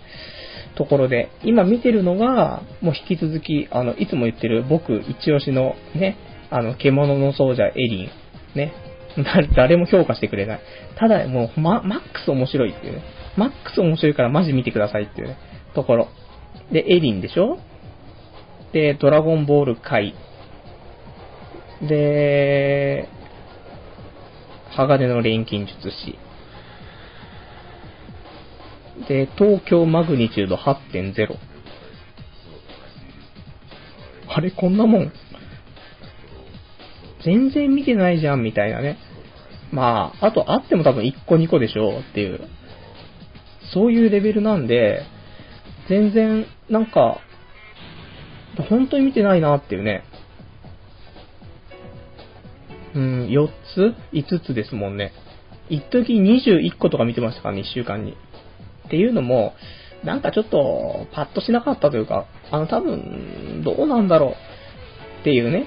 [0.77, 6.17] ところで、今見てるのが、もう引き続き、あの、いつも言ってる僕一押しのね、
[6.51, 8.11] あの、獣の奏者エリ
[8.55, 8.73] ン、ね、
[9.55, 10.61] 誰も評価してくれない。
[10.97, 13.03] ただ、もう、ま、マックス面白いっていうね。
[13.37, 15.37] マックス面白いからマジ見てくださいっていうね、
[15.75, 16.09] ところ。
[16.73, 17.59] で、エリンでしょ？
[18.73, 20.15] で、ドラゴンボール界。
[21.83, 23.09] で、
[24.71, 26.19] 鋼の錬金術師。
[29.09, 31.37] で、東京マグニチュード8.0。
[34.29, 35.13] あれ、こんなもん。
[37.25, 38.99] 全然見てないじゃん、みたいなね。
[39.73, 42.41] まあ、あとあっても多分1個2個でしょうっていう。
[43.73, 45.03] そういうレベルなんで、
[45.89, 47.19] 全然、なんか、
[48.69, 50.05] 本当に見てないなっていうね。
[52.95, 55.13] うん、4つ ?5 つですもんね。
[55.69, 58.13] 一時21個とか見てましたからね、1週間に。
[58.87, 59.55] っていうのも、
[60.05, 65.67] なんかちょっと、パッとしなかったというか、あの、多分、どうなんだろうっていうね、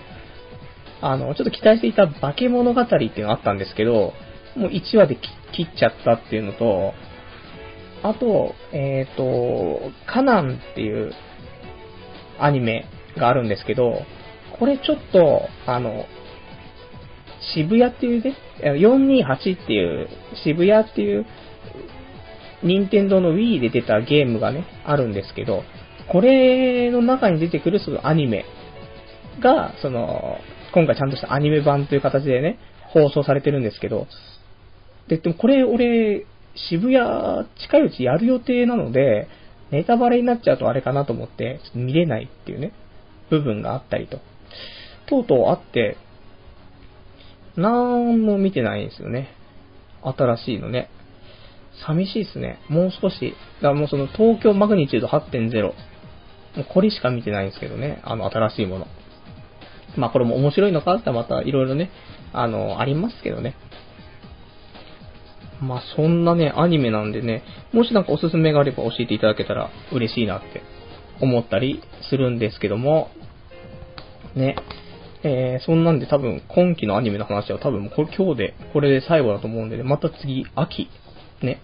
[1.02, 4.14] あの、ちょっと期待していた化け物語っていうのがあったんですけど、
[4.56, 5.18] もう1話で
[5.54, 6.94] 切っちゃったっていうのと、
[8.04, 11.14] あと、えっ、ー、と、カナンっていう
[12.40, 12.86] アニメ
[13.18, 14.04] があるんですけど、
[14.60, 16.06] これちょっと、あの、
[17.54, 20.08] 渋谷っていうね、428っていう
[20.44, 21.26] 渋谷っていう
[22.64, 25.64] 任天堂の Wii で出たゲームがね、あるんですけど、
[26.12, 28.46] これの中に出てくるそのアニメ
[29.40, 30.38] が、その、
[30.74, 32.58] 今回ちゃんとしたアニメ版という形でね、
[32.94, 34.08] 放送されてるんですけど、
[35.08, 36.26] で、でもこれ俺、
[36.56, 39.28] 渋谷近いうちやる予定なので、
[39.72, 42.72] ネタバレになっちゃうとあれかなと思って、見れないっていうね、
[43.30, 44.20] 部分があったりと。
[45.08, 45.98] とうとうあって、
[47.58, 49.30] なんも見てないんですよね。
[50.04, 50.90] 新しいのね。
[51.86, 52.60] 寂しいっすね。
[52.70, 53.34] もう少し。
[53.58, 55.64] だからもうその東京マグニチュード8.0。
[55.64, 55.72] も
[56.64, 58.02] うこれしか見てないんですけどね。
[58.04, 58.88] あの新しいもの。
[59.98, 60.96] まあこれも面白いのか？
[60.96, 61.90] ってまたいろいろね、
[62.32, 63.56] あの、ありますけどね。
[65.60, 67.44] まあそんなね、アニメなんでね、
[67.74, 70.62] もしなんかおすすめがあれば教えていただけたら嬉しいなって
[71.20, 73.10] 思ったりするんですけども、
[74.36, 74.56] ね。
[75.24, 80.90] えー、そんなんで多分今期のアニメの話は多分これ今日で、これで最後だと思うんで、ね、また次、秋、
[81.42, 81.62] ね。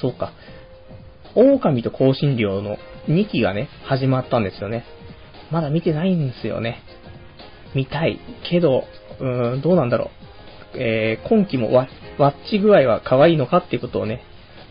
[0.00, 0.32] そうか。
[1.34, 4.84] 狼と香辛料の2期がね、始まったんですよね。
[5.50, 6.82] まだ見てないんですよね。
[7.74, 8.18] 見たい。
[8.48, 8.84] けど、
[9.20, 10.10] うーん、どうなんだろ
[10.74, 10.78] う。
[10.78, 11.88] えー、今期もワ
[12.18, 14.22] ワッチ具合は可愛いのかっていうことをね、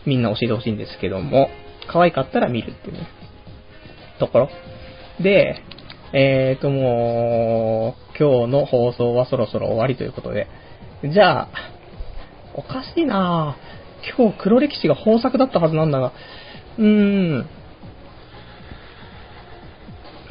[0.06, 1.48] みんな教えてほしいんですけども、
[1.90, 3.08] 可愛かったら見るっていうね、
[4.18, 4.50] ところ。
[5.20, 5.62] で、
[6.12, 10.46] えーともう、今日の放送はそろそろ終わりということで、
[11.04, 11.48] じゃあ、
[12.54, 13.56] おかしいな。
[13.64, 14.16] ぁ。
[14.16, 16.12] 今日黒歴史が豊作だったはずなんだが、
[16.78, 17.46] うーん。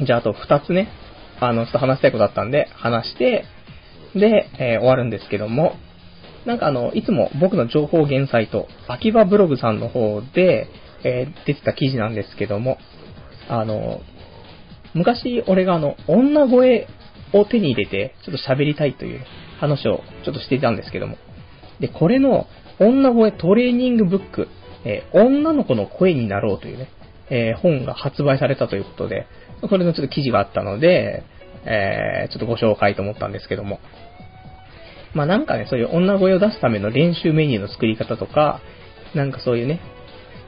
[0.04, 0.88] じゃああと2つね、
[1.40, 3.44] あの、ちょっと話したいことあったんで、話して、
[4.14, 5.74] で、えー終わるんですけども、
[6.44, 10.68] なんかあの、いつも僕の情報源サイト、秋葉ブログさんの方で、
[11.04, 12.78] えー出てた記事なんですけども、
[13.48, 14.00] あの、
[14.94, 16.86] 昔俺があの、女声
[17.32, 19.20] を手に入れて、ちょっと喋りたいという
[19.60, 21.16] 話をちょっとしていたんですけども、
[21.80, 22.46] で、これの
[22.80, 24.48] 女声トレーニングブック、
[24.84, 26.88] えー女の子の声になろうというね、
[27.30, 29.26] えー本が発売されたということで、
[29.68, 31.24] これのちょっと記事があったので、
[31.64, 33.80] えーちょっとご紹介と思ったんですけども。
[35.14, 38.60] まあなんかね、そういう女声を出すための練習メニューの作り方とか、
[39.14, 39.80] なんかそういうね、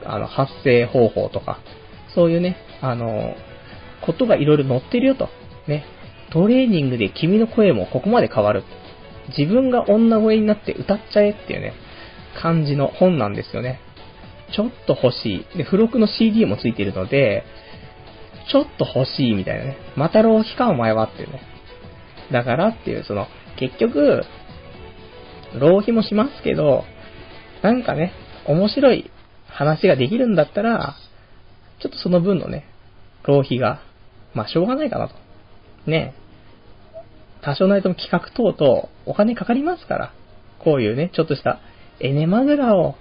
[0.05, 1.59] あの、発声方法とか、
[2.13, 3.35] そういうね、あの、
[4.05, 5.29] ことがいろいろ載ってるよと。
[5.67, 5.85] ね。
[6.31, 8.63] トレーニングで君の声もここまで変わる。
[9.37, 11.73] 自分が女声になって歌っちゃえっていうね、
[12.41, 13.79] 感じの本なんですよね。
[14.53, 15.57] ちょっと欲しい。
[15.57, 17.43] で、付録の CD もついてるので、
[18.51, 19.77] ちょっと欲しいみたいなね。
[19.95, 21.41] また浪費かお前はっていうね。
[22.31, 23.27] だからっていう、その、
[23.57, 24.23] 結局、
[25.59, 26.85] 浪費もしますけど、
[27.61, 28.13] なんかね、
[28.45, 29.11] 面白い
[29.47, 30.95] 話ができるんだったら、
[31.81, 32.65] ちょっとその分のね、
[33.23, 33.81] 浪費が、
[34.33, 35.15] まあしょうがないかなと。
[35.87, 36.13] ね。
[37.41, 40.13] 多少なりとも企画等々お金かかりますから、
[40.59, 41.59] こういうね、ちょっとした
[41.99, 42.95] エネマグラを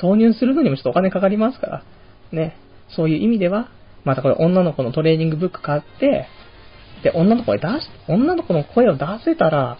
[0.00, 1.84] 挿入するのにもちょっとお金かかりますから、
[2.32, 2.56] ね。
[2.88, 3.68] そういう意味では、
[4.04, 6.26] またこれ女の子のトレーニングブック買って、
[7.02, 7.66] で、女の子出し、
[8.08, 9.78] 女の子の声を出せたら、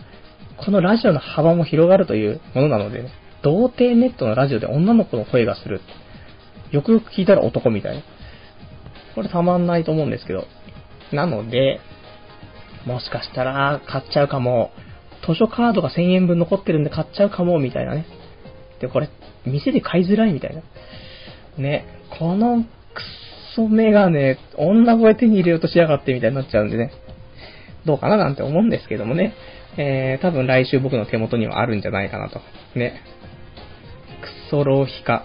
[0.64, 3.11] このラジオの幅も広がるというものなので、ね、
[3.42, 5.80] 童貞ネットのラジオで女の子の声がする。
[6.70, 8.03] よくよく聞いたら男みたいな。
[9.14, 10.47] これたまんないと思うんですけど。
[11.14, 11.80] なので、
[12.86, 14.70] もしかしたら買っちゃうかも。
[15.26, 18.04] 図書カードが1000円分残ってるんで買っちゃうかも、みたいなね。
[18.80, 19.08] で、これ、
[19.46, 20.62] 店で買いづらいみたいな。
[21.56, 21.86] ね、
[22.18, 22.68] このク
[23.54, 26.92] ソメガネ、女声手に入れようとしやがってみたいになっちゃうんでね。
[27.86, 29.34] どうかななんて思うんですけどもね。
[29.76, 32.40] えー、多分来週僕の手元にはあるんじゃないかなと。
[32.74, 33.00] ね。
[34.20, 35.24] クソ浪費家。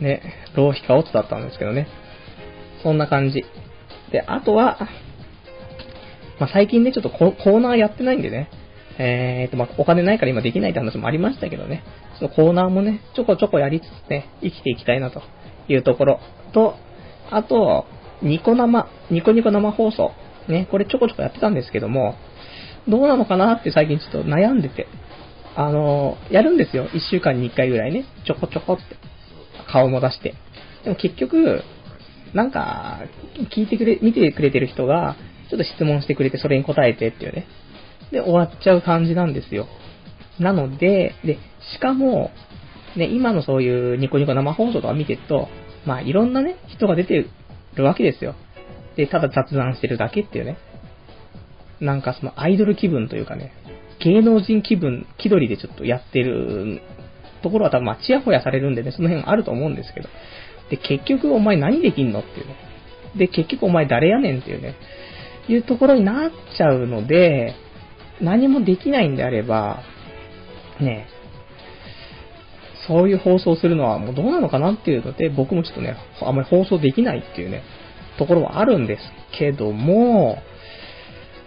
[0.00, 0.22] ね、
[0.56, 1.86] 浪費家オツだったんですけどね。
[2.82, 3.44] そんな感じ。
[4.10, 4.78] で、あとは、
[6.42, 8.50] まあ、最近ね、ちょっとココーナーやってないんでね。
[8.98, 11.84] えーと、まあ、お金ないから今できないって話もありましたけどね。
[12.18, 15.22] そのコーナーもね、ちょこちょこやりつつね、生きていきたいなと
[15.68, 16.20] いうところ
[16.52, 16.74] と、
[17.30, 17.86] あと、
[18.22, 20.10] ニコ生、ニコニコ生放送。
[20.48, 22.16] ね、これちょこちょこやってたんですけども、
[22.88, 24.88] どうなのかなって最近ちょっと悩んでて。
[25.54, 26.88] あのーやるんですよ。
[26.88, 28.04] 1週間に1回ぐらいね。
[28.26, 28.82] ちょこちょこって。
[29.70, 30.34] 顔も出して。
[30.82, 31.62] でも結局、
[32.34, 33.02] なんか、
[33.54, 35.16] 聞いてくれ、見てくれてる人が、
[35.52, 37.46] ちょっと質問してくれて、それに答えてっていうね。
[38.10, 39.68] で、終わっちゃう感じなんですよ。
[40.40, 41.38] なので、で、
[41.74, 42.30] しかも、
[42.96, 45.48] ね、今のそういうニコニコ生放送とか見てると、
[45.84, 47.26] まあ、いろんなね、人が出て
[47.74, 48.34] るわけですよ。
[48.96, 50.56] で、ただ雑談してるだけっていうね。
[51.80, 53.52] なんかそのアイドル気分というかね、
[54.00, 56.80] 芸能人気分、気取りでちょっとやってる
[57.42, 60.08] ところは多分まあ、ちやほやされるんでね、その辺あると思うんですけど。
[60.70, 62.56] で、結局お前何できんのっていうね。
[63.16, 64.74] で、結局お前誰やねんっていうね、
[65.48, 67.54] いうところになっちゃうので、
[68.20, 69.82] 何もできないんであれば、
[70.80, 71.06] ね、
[72.86, 77.62] そういう放送するのはもうどうなのかなっていうので、僕もちょっとね、あんまり放送できないっていうね、
[78.18, 79.02] ところはあるんです
[79.38, 80.38] けども、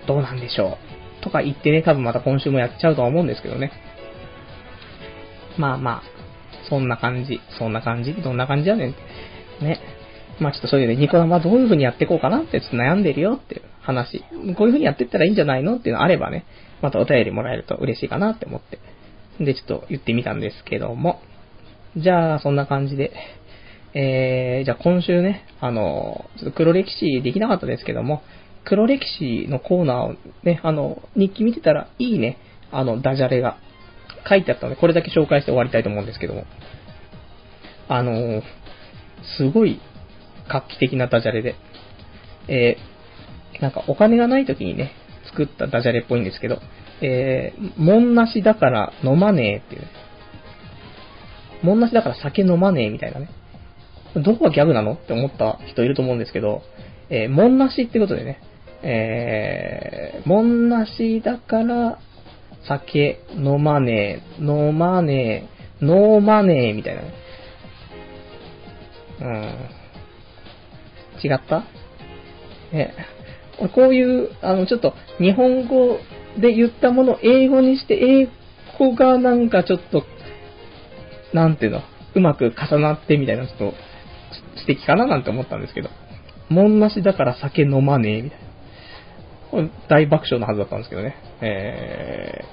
[0.07, 0.77] どうなんでしょ
[1.21, 1.23] う。
[1.23, 3.71] とか言ってね、多分また今週もやっちゃうとは思うんですけどね。
[5.57, 6.03] まあまあ、
[6.69, 8.95] そんな感じ、そんな感じ、どんな感じやねん。
[9.61, 9.79] ね。
[10.39, 14.19] まあちょっとそういうね、ニコ生どういう風にやっていこうかなってちょっと悩んでるよっていう話。
[14.19, 16.45] こういう風にやってったらいいんじゃないのっていうのあればね、
[16.81, 18.79] またお便りもらえると嬉しいかなって思って。
[19.43, 21.21] で、ちょっと言ってみたんですけども。
[21.97, 23.13] じゃあ、そんな感じで。
[23.93, 28.23] えー、じゃあ今週ね、あの、ちょっと黒歴史できなかったですけども、
[28.65, 32.37] 黒歴史のコーナーをね、あの、日記見てたらいいね、
[32.71, 33.57] あの、ダジャレが
[34.27, 36.45] 書いてあったので、これだけ紹介して終わりたいと思うんですけども。
[37.87, 38.41] あの、
[39.37, 39.79] すごい
[40.49, 41.55] 画期的なダジャレで、
[42.47, 42.94] えー、
[43.61, 44.91] なんかお金がない時にね、
[45.25, 46.59] 作ったダジャレっぽいんですけど、
[47.01, 49.87] えー、もんなしだから飲まねえっていうね。
[51.63, 53.29] もんなしだから酒飲まねえみたいなね。
[54.15, 56.61] どこがギャグなのって思った人いると思うんですけど、
[57.09, 58.39] えー、もんなしってことでね、
[58.81, 61.99] えー、もんなしだから
[62.67, 65.47] 酒飲まねえ、飲まね
[65.81, 67.13] え、飲まねえ、みたいなね。
[69.21, 69.27] うん。
[71.23, 71.63] 違った？
[72.71, 72.93] ね。
[73.57, 75.99] こういう、あの、ちょっと、日本語
[76.39, 78.29] で言ったものを英語にして、英
[78.77, 80.03] 語がなんかちょっと、
[81.33, 81.81] なんていうの、
[82.15, 83.73] うまく重なってみたいな、ちょっと、
[84.59, 85.89] 素敵かななんて思ったんですけど。
[86.49, 88.45] もんなしだから酒飲まねえ、みたいな。
[89.51, 91.15] これ大爆笑のはずだったんですけどね。
[91.41, 92.43] え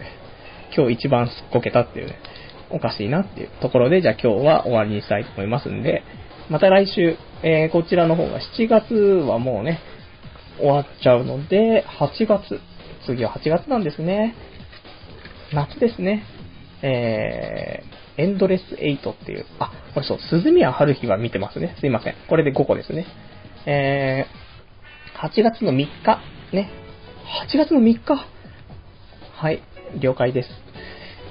[0.70, 2.16] ー、今日一番すっこけたっていうね、
[2.70, 6.02] おかしいなっていうところで、じゃあ今日は終わりにしたいと思いますんで、
[6.48, 9.80] また来週、えー、こちらの方が7月はもうね、
[10.58, 12.60] 終わっちゃうので、8月、
[13.06, 14.34] 次は8月なんですね。
[15.52, 16.24] 夏ですね。
[16.82, 21.76] えー、エンドレス8っていう、あ、これそう、鈴宮春日は見てますね。
[21.80, 22.14] すいません。
[22.28, 23.06] これで5個ですね。
[23.66, 26.20] えー、8月の3日、
[26.52, 26.70] ね。
[27.46, 28.26] 8月の3日
[29.34, 29.62] はい、
[29.98, 30.48] 了解です。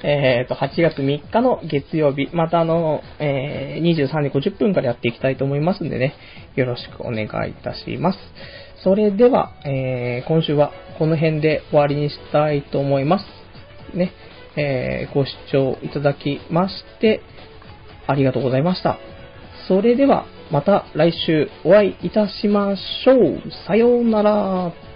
[0.04, 6.16] えーと、8月3日の月曜日、またあの、えー、23時50分からやっていきたいと思いますんでね、
[6.56, 8.20] よろしくお願いいたします。
[8.84, 13.26] それでは、えー、今週はこの辺で終わりにしたいと思います。
[13.96, 14.12] ね、
[14.56, 17.22] えー、ご視聴いただきまして、
[18.08, 18.98] ありがとうございました。
[19.68, 23.42] それでは、また来週お会いいたしましょう。
[23.68, 24.91] さようなら。